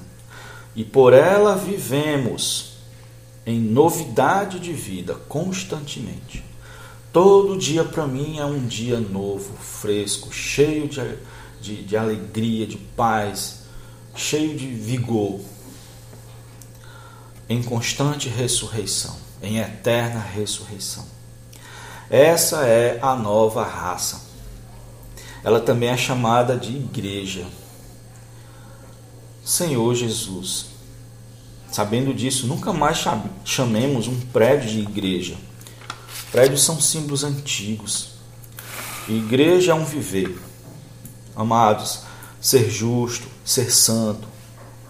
E 0.75 0.85
por 0.85 1.14
ela 1.14 1.57
vivemos 1.57 2.75
em 3.47 3.59
novidade 3.59 4.61
de 4.61 4.75
vida 4.75 5.14
constantemente. 5.29 6.45
Todo 7.11 7.57
dia 7.57 7.85
para 7.85 8.07
mim 8.07 8.39
é 8.39 8.45
um 8.45 8.67
dia 8.67 9.01
novo, 9.01 9.57
fresco, 9.57 10.31
cheio 10.31 10.89
de, 10.89 11.01
de, 11.62 11.83
de 11.85 11.97
alegria, 11.97 12.67
de 12.67 12.77
paz, 12.77 13.62
cheio 14.14 14.55
de 14.55 14.67
vigor 14.67 15.41
em 17.49 17.62
constante 17.62 18.28
ressurreição, 18.28 19.16
em 19.42 19.59
eterna 19.59 20.20
ressurreição. 20.20 21.05
Essa 22.11 22.66
é 22.66 22.99
a 23.03 23.14
nova 23.14 23.64
raça. 23.64 24.20
Ela 25.42 25.61
também 25.61 25.88
é 25.88 25.97
chamada 25.97 26.57
de 26.57 26.76
igreja. 26.76 27.47
Senhor 29.44 29.94
Jesus. 29.94 30.66
Sabendo 31.70 32.14
disso, 32.14 32.47
nunca 32.47 32.72
mais 32.72 33.05
chamemos 33.44 34.09
um 34.09 34.18
prédio 34.20 34.70
de 34.70 34.80
igreja. 34.80 35.36
Prédios 36.32 36.64
são 36.64 36.80
símbolos 36.80 37.22
antigos. 37.22 38.11
Igreja 39.09 39.72
é 39.72 39.74
um 39.74 39.84
viver. 39.84 40.36
Amados, 41.34 42.01
ser 42.40 42.70
justo, 42.70 43.28
ser 43.44 43.70
santo, 43.70 44.26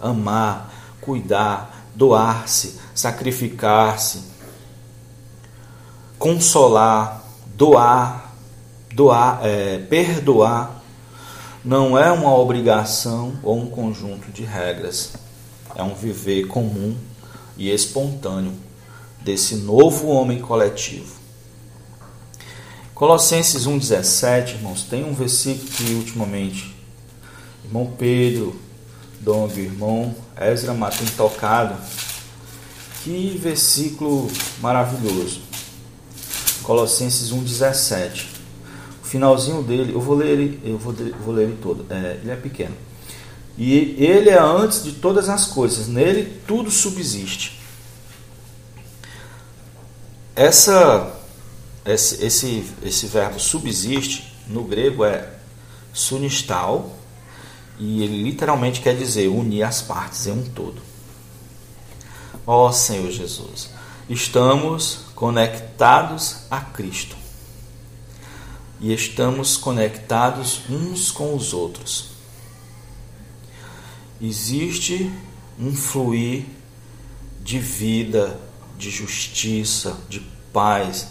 amar, 0.00 0.72
cuidar, 1.00 1.76
doar-se, 1.97 2.78
sacrificar-se, 2.94 4.22
consolar, 6.18 7.24
doar, 7.57 8.34
doar, 8.94 9.40
é, 9.42 9.78
perdoar, 9.78 10.82
não 11.64 11.99
é 11.99 12.12
uma 12.12 12.32
obrigação 12.34 13.38
ou 13.42 13.59
um 13.59 13.70
conjunto 13.70 14.30
de 14.30 14.44
regras, 14.44 15.14
é 15.74 15.82
um 15.82 15.94
viver 15.94 16.47
comum 16.47 16.97
e 17.57 17.70
espontâneo 17.70 18.53
desse 19.22 19.57
novo 19.57 20.09
homem 20.09 20.38
coletivo. 20.38 21.16
Colossenses 22.94 23.66
1,17, 23.66 24.55
irmãos, 24.55 24.82
tem 24.82 25.05
um 25.05 25.14
versículo 25.14 25.68
que 25.68 25.94
ultimamente, 25.94 26.76
irmão 27.64 27.92
Pedro, 27.99 28.61
Dong, 29.20 29.59
irmão 29.59 30.14
Ezra 30.41 30.74
tem 30.91 31.07
tocado. 31.16 31.74
Que 33.03 33.39
versículo 33.41 34.30
maravilhoso. 34.61 35.41
Colossenses 36.62 37.30
1,17. 37.30 38.26
O 39.03 39.07
finalzinho 39.07 39.62
dele, 39.62 39.93
eu 39.95 40.01
vou 40.01 40.16
ler 40.16 40.30
ele, 40.30 40.61
eu 40.64 40.76
vou, 40.76 40.93
vou 41.24 41.34
ler 41.34 41.45
ele 41.45 41.59
todo. 41.62 41.87
É, 41.89 42.18
ele 42.20 42.30
é 42.30 42.37
pequeno. 42.37 42.74
E 43.57 43.97
ele 44.03 44.28
é 44.28 44.39
antes 44.39 44.82
de 44.82 44.93
todas 44.93 45.28
as 45.28 45.47
coisas, 45.47 45.89
nele 45.89 46.41
tudo 46.47 46.70
subsiste. 46.70 47.61
Essa, 50.34 51.14
esse, 51.87 52.22
esse, 52.22 52.66
esse 52.82 53.07
verbo 53.07 53.41
subsiste 53.41 54.34
no 54.47 54.64
grego 54.64 55.05
é 55.05 55.30
sunistal, 55.95 56.95
e 57.79 58.03
ele 58.03 58.22
literalmente 58.22 58.81
quer 58.81 58.97
dizer 58.97 59.29
unir 59.29 59.62
as 59.62 59.83
partes 59.83 60.27
em 60.27 60.33
um 60.33 60.45
todo. 60.45 60.81
Ó 62.47 62.70
Senhor 62.70 63.11
Jesus, 63.11 63.70
estamos 64.09 65.01
conectados 65.14 66.45
a 66.51 66.61
Cristo 66.61 67.16
e 68.81 68.93
estamos 68.93 69.57
conectados 69.57 70.62
uns 70.68 71.11
com 71.11 71.35
os 71.35 71.53
outros. 71.53 72.11
existe 74.20 75.11
um 75.59 75.74
fluir 75.74 76.45
de 77.43 77.59
vida, 77.59 78.39
de 78.79 78.91
justiça, 78.91 79.97
de 80.09 80.20
paz 80.53 81.09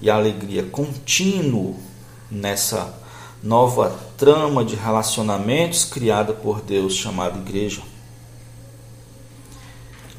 e 0.00 0.10
alegria 0.10 0.62
contínuo 0.62 1.78
nessa 2.30 2.94
nova 3.42 3.98
trama 4.22 4.64
de 4.64 4.76
relacionamentos 4.76 5.84
criada 5.84 6.32
por 6.32 6.62
Deus 6.62 6.94
chamada 6.94 7.36
igreja. 7.36 7.82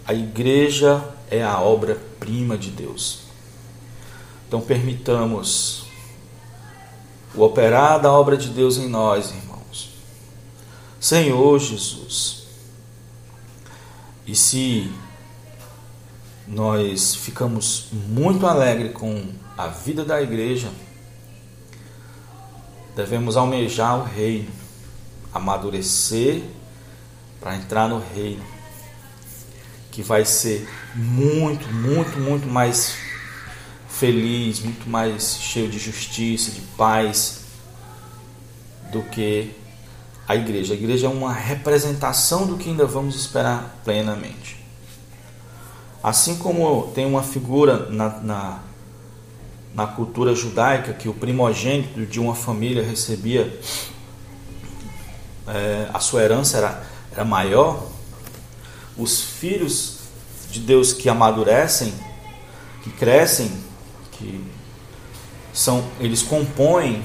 A 0.06 0.14
igreja 0.14 1.02
é 1.32 1.42
a 1.42 1.62
obra-prima 1.62 2.58
de 2.58 2.70
Deus. 2.70 3.20
Então 4.46 4.60
permitamos 4.60 5.86
o 7.34 7.44
operar 7.44 8.02
da 8.02 8.12
obra 8.12 8.36
de 8.36 8.50
Deus 8.50 8.78
em 8.78 8.90
nós, 8.90 9.30
irmãos. 9.30 9.92
Senhor 11.00 11.58
Jesus. 11.58 12.44
E 14.28 14.36
se 14.36 14.92
nós 16.46 17.16
ficamos 17.16 17.88
muito 18.10 18.46
alegres 18.46 18.92
com 18.92 19.30
a 19.58 19.68
vida 19.68 20.04
da 20.04 20.22
igreja, 20.22 20.68
devemos 22.96 23.38
almejar 23.38 24.00
o 24.00 24.04
reino, 24.04 24.50
amadurecer 25.34 26.44
para 27.40 27.56
entrar 27.56 27.90
no 27.90 28.00
reino, 28.00 28.44
que 29.92 30.02
vai 30.02 30.26
ser 30.26 30.68
muito, 30.96 31.68
muito, 31.74 32.20
muito 32.20 32.48
mais 32.48 32.96
feliz, 33.88 34.60
muito 34.60 34.90
mais 34.90 35.38
cheio 35.40 35.70
de 35.70 35.78
justiça, 35.78 36.52
de 36.52 36.62
paz 36.78 37.42
do 38.92 39.04
que 39.04 39.52
a 40.28 40.36
igreja. 40.36 40.74
A 40.74 40.78
igreja 40.78 41.08
é 41.08 41.10
uma 41.10 41.34
representação 41.34 42.48
do 42.48 42.58
que 42.58 42.70
ainda 42.70 42.86
vamos 42.86 43.16
esperar 43.16 43.80
plenamente. 43.84 44.64
Assim 46.02 46.38
como 46.38 46.92
tem 46.94 47.06
uma 47.06 47.24
figura 47.24 47.90
na, 47.90 48.10
na 48.20 48.60
na 49.74 49.88
cultura 49.88 50.36
judaica 50.36 50.94
que 50.94 51.10
o 51.10 51.14
primogênito 51.14 52.06
de 52.06 52.20
uma 52.20 52.36
família 52.36 52.84
recebia 52.84 53.60
é, 55.48 55.90
a 55.94 56.00
sua 56.00 56.24
herança 56.24 56.58
era, 56.58 56.84
era 57.12 57.26
maior, 57.26 57.88
os 58.98 59.22
filhos 59.22 59.98
de 60.50 60.60
Deus 60.60 60.94
que 60.94 61.10
amadurecem, 61.10 61.94
que 62.84 62.92
crescem, 62.92 63.52
que 64.12 64.44
são 65.52 65.84
eles 66.00 66.22
compõem 66.22 67.04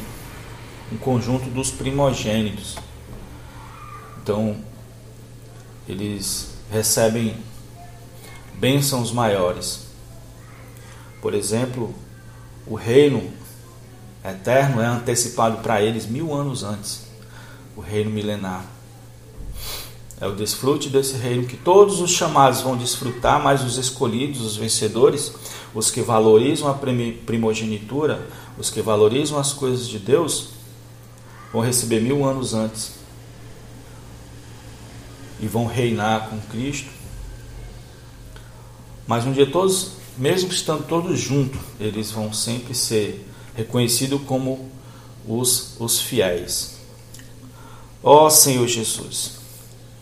um 0.92 0.98
conjunto 0.98 1.48
dos 1.50 1.70
primogênitos. 1.70 2.76
Então, 4.22 4.56
eles 5.88 6.50
recebem 6.70 7.36
bênçãos 8.54 9.10
maiores. 9.10 9.86
Por 11.20 11.34
exemplo, 11.34 11.94
o 12.68 12.74
reino 12.74 13.30
eterno 14.24 14.80
é 14.80 14.86
antecipado 14.86 15.58
para 15.58 15.82
eles 15.82 16.06
mil 16.06 16.34
anos 16.34 16.62
antes 16.62 17.06
o 17.76 17.80
reino 17.80 18.10
milenar. 18.10 18.64
É 20.20 20.26
o 20.26 20.34
desfrute 20.34 20.88
desse 20.88 21.16
reino 21.16 21.46
que 21.46 21.56
todos 21.56 22.00
os 22.00 22.10
chamados 22.10 22.60
vão 22.60 22.76
desfrutar, 22.76 23.40
mas 23.40 23.62
os 23.62 23.78
escolhidos, 23.78 24.40
os 24.40 24.56
vencedores, 24.56 25.32
os 25.72 25.92
que 25.92 26.02
valorizam 26.02 26.68
a 26.68 26.74
primogenitura, 26.74 28.26
os 28.58 28.68
que 28.68 28.82
valorizam 28.82 29.38
as 29.38 29.52
coisas 29.52 29.86
de 29.86 30.00
Deus, 30.00 30.48
vão 31.52 31.62
receber 31.62 32.00
mil 32.00 32.24
anos 32.24 32.52
antes 32.52 32.94
e 35.40 35.46
vão 35.46 35.66
reinar 35.66 36.28
com 36.28 36.40
Cristo. 36.50 36.90
Mas 39.06 39.24
um 39.24 39.32
dia 39.32 39.48
todos 39.48 39.92
mesmo 40.18 40.50
estando 40.50 40.84
todos 40.84 41.18
juntos, 41.18 41.60
eles 41.78 42.10
vão 42.10 42.32
sempre 42.32 42.74
ser 42.74 43.24
reconhecidos 43.54 44.20
como 44.22 44.70
os, 45.26 45.76
os 45.78 46.00
fiéis. 46.00 46.76
Ó 48.02 48.26
oh, 48.26 48.30
Senhor 48.30 48.66
Jesus, 48.66 49.38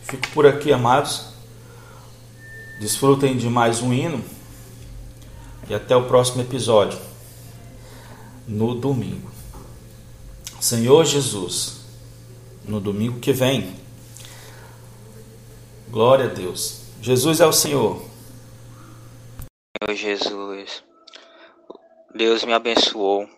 fico 0.02 0.28
por 0.28 0.46
aqui, 0.46 0.72
amados. 0.72 1.26
Desfrutem 2.80 3.36
de 3.36 3.48
mais 3.48 3.80
um 3.80 3.92
hino 3.92 4.22
e 5.68 5.74
até 5.74 5.96
o 5.96 6.04
próximo 6.04 6.42
episódio, 6.42 6.98
no 8.46 8.74
domingo. 8.74 9.30
Senhor 10.60 11.04
Jesus, 11.04 11.76
no 12.66 12.80
domingo 12.80 13.18
que 13.18 13.32
vem. 13.32 13.74
Glória 15.90 16.26
a 16.26 16.28
Deus. 16.28 16.80
Jesus 17.00 17.40
é 17.40 17.46
o 17.46 17.52
Senhor. 17.52 18.02
Jesus, 19.96 20.84
Deus 22.14 22.44
me 22.44 22.52
abençoou. 22.52 23.28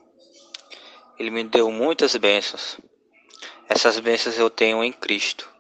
Ele 1.19 1.31
me 1.31 1.45
deu 1.45 1.71
muitas 1.71 2.15
bênçãos. 2.17 2.79
Essas 3.69 3.99
bênçãos 3.99 4.39
eu 4.39 4.51
tenho 4.51 4.85
em 4.85 4.93
Cristo. 4.93 5.51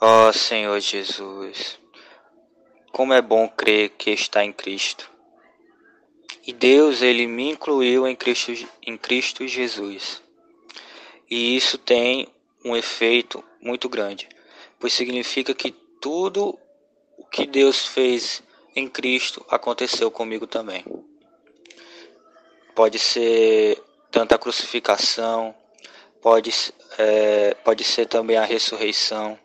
Ó 0.00 0.28
oh, 0.28 0.32
Senhor 0.32 0.78
Jesus, 0.80 1.78
como 2.92 3.12
é 3.12 3.22
bom 3.22 3.48
crer 3.48 3.90
que 3.90 4.10
está 4.10 4.44
em 4.44 4.52
Cristo. 4.52 5.10
E 6.46 6.52
Deus, 6.52 7.00
ele 7.00 7.26
me 7.26 7.50
incluiu 7.50 8.06
em 8.06 8.14
Cristo, 8.14 8.52
em 8.86 8.98
Cristo 8.98 9.46
Jesus. 9.46 10.22
E 11.30 11.56
isso 11.56 11.78
tem 11.78 12.28
um 12.64 12.76
efeito 12.76 13.42
muito 13.60 13.88
grande, 13.88 14.28
pois 14.78 14.92
significa 14.92 15.54
que 15.54 15.70
tudo 16.00 16.58
o 17.16 17.24
que 17.24 17.46
Deus 17.46 17.86
fez 17.86 18.42
em 18.74 18.88
Cristo 18.88 19.44
aconteceu 19.48 20.10
comigo 20.10 20.46
também. 20.46 20.84
Pode 22.74 22.98
ser 22.98 23.82
tanto 24.10 24.34
a 24.34 24.38
crucificação, 24.38 25.54
pode, 26.20 26.52
é, 26.98 27.54
pode 27.64 27.84
ser 27.84 28.06
também 28.06 28.36
a 28.36 28.44
ressurreição. 28.44 29.38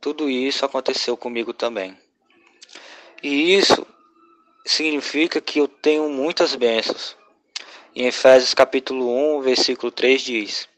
Tudo 0.00 0.30
isso 0.30 0.64
aconteceu 0.64 1.16
comigo 1.16 1.52
também. 1.52 1.98
E 3.22 3.54
isso 3.54 3.86
significa 4.64 5.40
que 5.40 5.58
eu 5.58 5.66
tenho 5.66 6.08
muitas 6.08 6.54
bênçãos. 6.54 7.16
Em 7.94 8.06
Efésios 8.06 8.54
capítulo 8.54 9.38
1, 9.38 9.40
versículo 9.40 9.90
3 9.90 10.22
diz: 10.22 10.68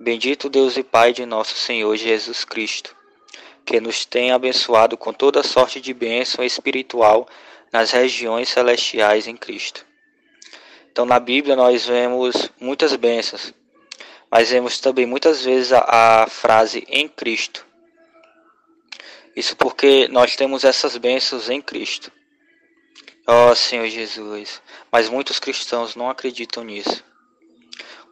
Bendito 0.00 0.48
Deus 0.48 0.76
e 0.76 0.82
Pai 0.82 1.12
de 1.12 1.24
nosso 1.24 1.54
Senhor 1.54 1.94
Jesus 1.96 2.44
Cristo, 2.44 2.95
que 3.66 3.80
nos 3.80 4.04
tem 4.04 4.30
abençoado 4.30 4.96
com 4.96 5.12
toda 5.12 5.42
sorte 5.42 5.80
de 5.80 5.92
bênção 5.92 6.44
espiritual 6.44 7.28
nas 7.72 7.90
regiões 7.90 8.48
celestiais 8.48 9.26
em 9.26 9.36
Cristo. 9.36 9.84
Então, 10.92 11.04
na 11.04 11.18
Bíblia, 11.18 11.56
nós 11.56 11.84
vemos 11.84 12.48
muitas 12.60 12.94
bênçãos, 12.94 13.52
mas 14.30 14.50
vemos 14.50 14.78
também 14.78 15.04
muitas 15.04 15.44
vezes 15.44 15.72
a, 15.72 16.22
a 16.22 16.26
frase 16.28 16.86
em 16.88 17.08
Cristo. 17.08 17.66
Isso 19.34 19.56
porque 19.56 20.06
nós 20.08 20.36
temos 20.36 20.64
essas 20.64 20.96
bênçãos 20.96 21.50
em 21.50 21.60
Cristo. 21.60 22.10
Ó 23.26 23.50
oh, 23.50 23.54
Senhor 23.56 23.88
Jesus, 23.88 24.62
mas 24.90 25.08
muitos 25.08 25.40
cristãos 25.40 25.96
não 25.96 26.08
acreditam 26.08 26.62
nisso. 26.62 27.04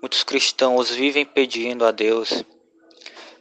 Muitos 0.02 0.24
cristãos 0.24 0.90
vivem 0.90 1.24
pedindo 1.24 1.86
a 1.86 1.92
Deus 1.92 2.44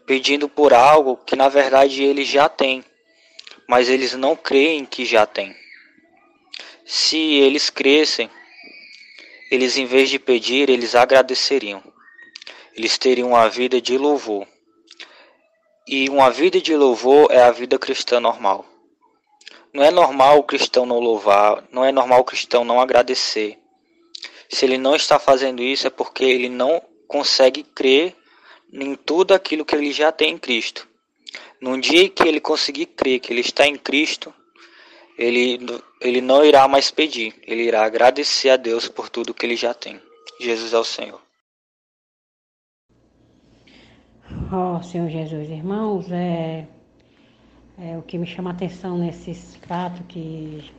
pedindo 0.05 0.49
por 0.49 0.73
algo 0.73 1.17
que 1.17 1.35
na 1.35 1.49
verdade 1.49 2.03
eles 2.03 2.27
já 2.27 2.49
têm, 2.49 2.83
mas 3.67 3.89
eles 3.89 4.13
não 4.13 4.35
creem 4.35 4.85
que 4.85 5.05
já 5.05 5.25
têm. 5.25 5.55
Se 6.85 7.17
eles 7.17 7.69
crescem, 7.69 8.29
eles 9.49 9.77
em 9.77 9.85
vez 9.85 10.09
de 10.09 10.19
pedir, 10.19 10.69
eles 10.69 10.95
agradeceriam. 10.95 11.81
Eles 12.75 12.97
teriam 12.97 13.29
uma 13.29 13.47
vida 13.49 13.79
de 13.79 13.97
louvor. 13.97 14.47
E 15.87 16.09
uma 16.09 16.29
vida 16.29 16.59
de 16.59 16.75
louvor 16.75 17.31
é 17.31 17.41
a 17.41 17.51
vida 17.51 17.77
cristã 17.77 18.19
normal. 18.19 18.65
Não 19.73 19.83
é 19.83 19.91
normal 19.91 20.39
o 20.39 20.43
cristão 20.43 20.85
não 20.85 20.99
louvar, 20.99 21.63
não 21.71 21.83
é 21.83 21.91
normal 21.91 22.21
o 22.21 22.23
cristão 22.23 22.63
não 22.63 22.79
agradecer. 22.79 23.57
Se 24.49 24.65
ele 24.65 24.77
não 24.77 24.95
está 24.95 25.17
fazendo 25.17 25.63
isso 25.63 25.87
é 25.87 25.89
porque 25.89 26.23
ele 26.23 26.47
não 26.47 26.81
consegue 27.07 27.63
crer 27.63 28.15
em 28.73 28.95
tudo 28.95 29.33
aquilo 29.33 29.63
que 29.63 29.75
ele 29.75 29.91
já 29.91 30.11
tem 30.11 30.33
em 30.33 30.37
Cristo. 30.37 30.87
Num 31.61 31.79
dia 31.79 32.09
que 32.09 32.27
ele 32.27 32.39
conseguir 32.39 32.87
crer 32.87 33.19
que 33.19 33.31
ele 33.31 33.41
está 33.41 33.67
em 33.67 33.77
Cristo, 33.77 34.33
ele, 35.17 35.59
ele 36.01 36.21
não 36.21 36.43
irá 36.43 36.67
mais 36.67 36.89
pedir, 36.89 37.35
ele 37.43 37.63
irá 37.63 37.85
agradecer 37.85 38.49
a 38.49 38.57
Deus 38.57 38.87
por 38.87 39.09
tudo 39.09 39.33
que 39.33 39.45
ele 39.45 39.55
já 39.55 39.73
tem. 39.73 40.01
Jesus 40.39 40.73
é 40.73 40.77
o 40.79 40.83
Senhor. 40.83 41.21
Ó 44.51 44.77
oh, 44.77 44.83
Senhor 44.83 45.09
Jesus, 45.09 45.49
irmãos, 45.49 46.11
é, 46.11 46.67
é, 47.77 47.97
o 47.97 48.01
que 48.01 48.17
me 48.17 48.25
chama 48.25 48.49
a 48.49 48.53
atenção 48.53 48.97
nesses 48.97 49.55
fatos 49.67 50.01
que 50.07 50.71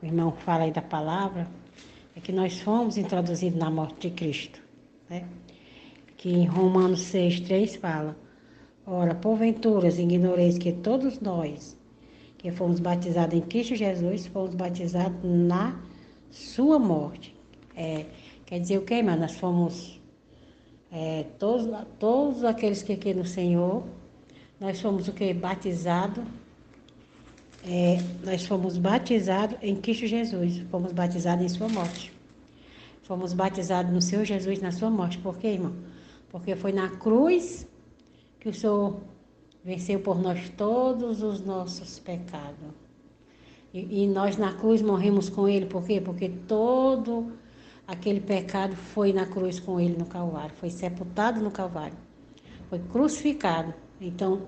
o 0.00 0.06
irmão 0.06 0.32
fala 0.32 0.64
aí 0.64 0.70
da 0.70 0.82
palavra 0.82 1.48
é 2.14 2.20
que 2.20 2.32
nós 2.32 2.60
fomos 2.60 2.96
introduzidos 2.96 3.58
na 3.58 3.70
morte 3.70 4.08
de 4.08 4.14
Cristo. 4.14 4.60
Né? 5.08 5.26
Que 6.22 6.30
em 6.30 6.46
Romanos 6.46 7.00
6, 7.00 7.40
3 7.40 7.74
fala: 7.76 8.16
Ora, 8.86 9.12
porventura, 9.12 9.88
ignoreis 9.88 10.56
que 10.56 10.70
todos 10.72 11.18
nós 11.18 11.76
que 12.38 12.48
fomos 12.52 12.78
batizados 12.78 13.34
em 13.34 13.40
Cristo 13.40 13.74
Jesus, 13.74 14.28
fomos 14.28 14.54
batizados 14.54 15.18
na 15.24 15.76
sua 16.30 16.78
morte. 16.78 17.34
É, 17.74 18.06
quer 18.46 18.60
dizer 18.60 18.78
o 18.78 18.82
que, 18.82 18.94
irmã? 18.94 19.16
Nós 19.16 19.34
fomos, 19.34 20.00
é, 20.92 21.24
todos, 21.40 21.68
todos 21.98 22.44
aqueles 22.44 22.84
que 22.84 22.92
aqui 22.92 23.12
no 23.12 23.26
Senhor, 23.26 23.82
nós 24.60 24.80
fomos 24.80 25.08
o 25.08 25.12
que? 25.12 25.34
Batizados. 25.34 26.22
É, 27.66 27.98
nós 28.24 28.46
fomos 28.46 28.78
batizados 28.78 29.56
em 29.60 29.74
Cristo 29.74 30.06
Jesus, 30.06 30.60
fomos 30.70 30.92
batizados 30.92 31.44
em 31.44 31.48
sua 31.48 31.68
morte. 31.68 32.12
Fomos 33.02 33.32
batizados 33.32 33.92
no 33.92 34.00
Senhor 34.00 34.24
Jesus 34.24 34.60
na 34.60 34.70
sua 34.70 34.88
morte. 34.88 35.18
Por 35.18 35.36
quê, 35.36 35.48
irmão? 35.48 35.72
Porque 36.32 36.56
foi 36.56 36.72
na 36.72 36.88
cruz 36.88 37.68
que 38.40 38.48
o 38.48 38.54
Senhor 38.54 39.00
venceu 39.62 40.00
por 40.00 40.20
nós 40.20 40.48
todos 40.56 41.22
os 41.22 41.44
nossos 41.44 41.98
pecados. 41.98 42.56
E, 43.72 44.02
e, 44.02 44.06
nós 44.06 44.36
na 44.36 44.52
cruz 44.52 44.82
morremos 44.82 45.28
com 45.28 45.48
Ele, 45.48 45.66
por 45.66 45.84
quê? 45.84 46.00
Porque 46.00 46.28
todo 46.48 47.32
aquele 47.86 48.20
pecado 48.20 48.74
foi 48.74 49.12
na 49.12 49.26
cruz 49.26 49.60
com 49.60 49.78
Ele 49.78 49.96
no 49.96 50.06
Calvário, 50.06 50.54
foi 50.56 50.70
sepultado 50.70 51.40
no 51.40 51.50
Calvário, 51.50 51.96
foi 52.68 52.78
crucificado. 52.78 53.72
Então, 54.00 54.42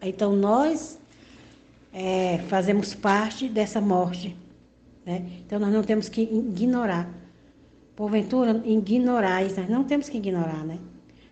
então 0.00 0.36
nós 0.36 0.98
é, 1.92 2.38
fazemos 2.48 2.94
parte 2.94 3.48
dessa 3.48 3.80
morte. 3.80 4.36
Né? 5.04 5.40
Então 5.44 5.58
nós 5.58 5.72
não 5.72 5.82
temos 5.82 6.08
que 6.08 6.22
ignorar. 6.22 7.08
Porventura, 7.96 8.62
ignorais, 8.64 9.56
nós 9.56 9.68
não 9.68 9.82
temos 9.82 10.08
que 10.08 10.18
ignorar, 10.18 10.64
né? 10.64 10.78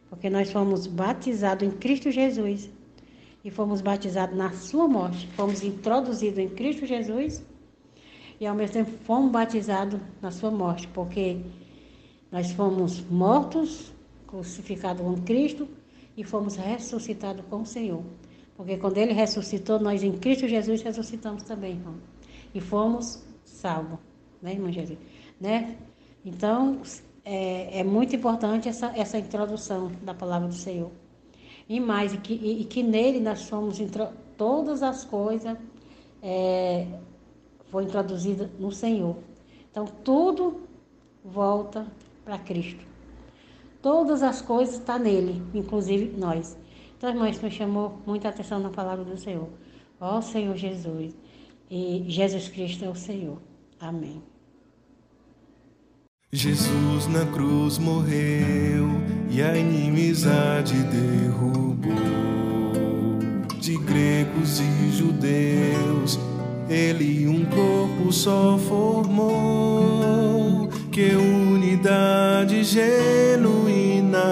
Porque 0.08 0.30
nós 0.30 0.50
fomos 0.50 0.86
batizados 0.86 1.66
em 1.66 1.70
Cristo 1.70 2.10
Jesus 2.10 2.70
e 3.44 3.50
fomos 3.50 3.80
batizados 3.80 4.36
na 4.36 4.52
sua 4.52 4.88
morte. 4.88 5.26
Fomos 5.36 5.62
introduzidos 5.62 6.38
em 6.38 6.48
Cristo 6.48 6.86
Jesus 6.86 7.44
e 8.40 8.46
ao 8.46 8.54
mesmo 8.54 8.74
tempo 8.74 8.90
fomos 9.04 9.30
batizados 9.30 10.00
na 10.20 10.30
sua 10.30 10.50
morte, 10.50 10.88
porque 10.88 11.38
nós 12.32 12.50
fomos 12.52 13.00
mortos, 13.08 13.92
crucificados 14.26 15.02
com 15.02 15.14
Cristo 15.22 15.68
e 16.16 16.24
fomos 16.24 16.56
ressuscitados 16.56 17.44
com 17.48 17.62
o 17.62 17.66
Senhor. 17.66 18.02
Porque 18.56 18.76
quando 18.76 18.98
ele 18.98 19.12
ressuscitou, 19.12 19.78
nós 19.78 20.02
em 20.02 20.12
Cristo 20.12 20.48
Jesus 20.48 20.82
ressuscitamos 20.82 21.42
também, 21.42 21.72
irmão. 21.72 21.96
E 22.54 22.60
fomos 22.60 23.22
salvos, 23.44 23.98
né, 24.40 24.52
irmão 24.52 24.70
Jesus? 24.70 24.98
Né? 25.40 25.76
Então, 26.24 26.80
é, 27.24 27.80
é 27.80 27.84
muito 27.84 28.14
importante 28.14 28.68
essa, 28.68 28.92
essa 28.96 29.18
introdução 29.18 29.90
da 30.02 30.12
palavra 30.12 30.48
do 30.48 30.54
Senhor. 30.54 30.90
E 31.68 31.80
mais, 31.80 32.12
e 32.12 32.18
que, 32.18 32.34
e, 32.34 32.64
que 32.64 32.82
nele 32.82 33.20
nós 33.20 33.40
somos, 33.40 33.78
todas 34.36 34.82
as 34.82 35.04
coisas 35.04 35.56
é, 36.22 36.86
foi 37.70 37.84
introduzida 37.84 38.50
no 38.58 38.70
Senhor. 38.70 39.16
Então, 39.70 39.86
tudo 39.86 40.60
volta 41.24 41.86
para 42.24 42.38
Cristo. 42.38 42.84
Todas 43.80 44.22
as 44.22 44.40
coisas 44.40 44.76
estão 44.76 44.98
tá 44.98 45.02
nele, 45.02 45.42
inclusive 45.54 46.14
nós. 46.16 46.56
Então, 46.96 47.10
irmãos, 47.10 47.30
isso 47.36 47.44
me 47.44 47.50
chamou 47.50 47.98
muita 48.06 48.28
atenção 48.28 48.58
na 48.58 48.70
palavra 48.70 49.04
do 49.04 49.16
Senhor. 49.16 49.48
Ó 50.00 50.20
Senhor 50.20 50.56
Jesus. 50.56 51.14
E 51.70 52.04
Jesus 52.06 52.48
Cristo 52.48 52.84
é 52.84 52.88
o 52.88 52.94
Senhor. 52.94 53.38
Amém. 53.80 54.33
Jesus 56.34 57.06
na 57.06 57.24
cruz 57.26 57.78
morreu 57.78 59.00
e 59.30 59.40
a 59.40 59.56
inimizade 59.56 60.74
derrubou. 60.74 61.94
De 63.60 63.78
gregos 63.78 64.58
e 64.58 64.90
judeus, 64.90 66.18
ele 66.68 67.28
um 67.28 67.44
corpo 67.44 68.12
só 68.12 68.58
formou. 68.58 70.68
Que 70.90 71.14
unidade 71.14 72.64
genuína 72.64 74.24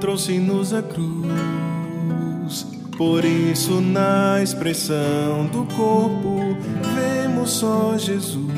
trouxe-nos 0.00 0.72
a 0.72 0.82
cruz. 0.82 2.66
Por 2.96 3.22
isso, 3.22 3.82
na 3.82 4.42
expressão 4.42 5.46
do 5.52 5.66
corpo, 5.76 6.56
vemos 6.94 7.50
só 7.50 7.98
Jesus. 7.98 8.51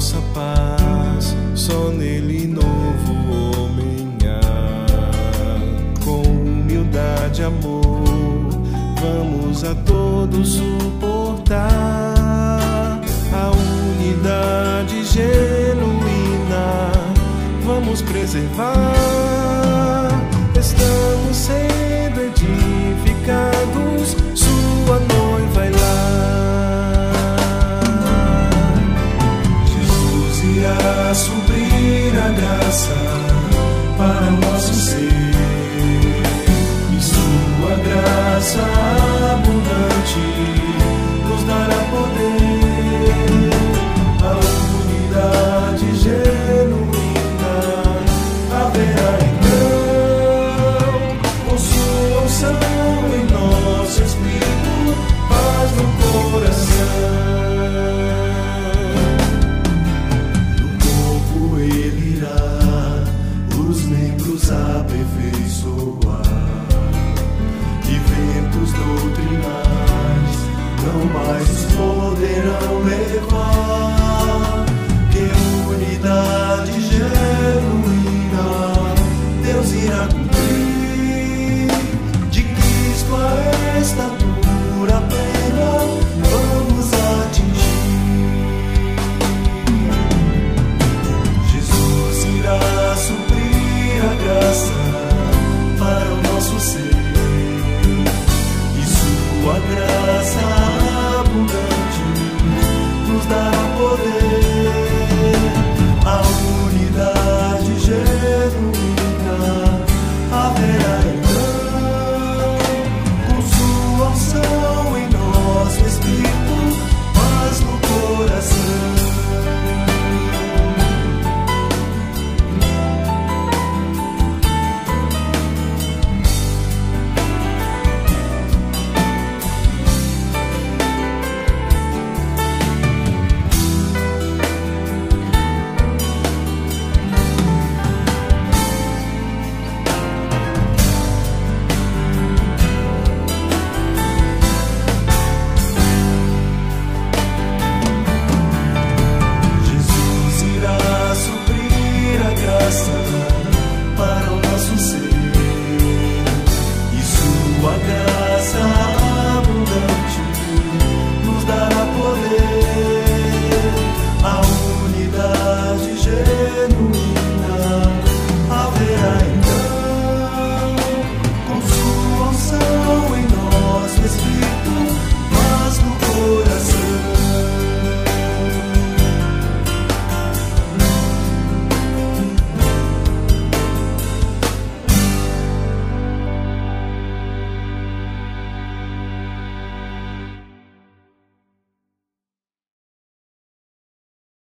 Nossa 0.00 0.22
paz, 0.32 1.36
só 1.54 1.90
nele 1.90 2.46
novo 2.46 3.12
homem 3.60 4.16
há. 4.24 6.02
Com 6.02 6.22
humildade 6.22 7.42
e 7.42 7.44
amor, 7.44 8.50
vamos 8.98 9.62
a 9.62 9.74
todos 9.74 10.54
suportar 10.54 10.79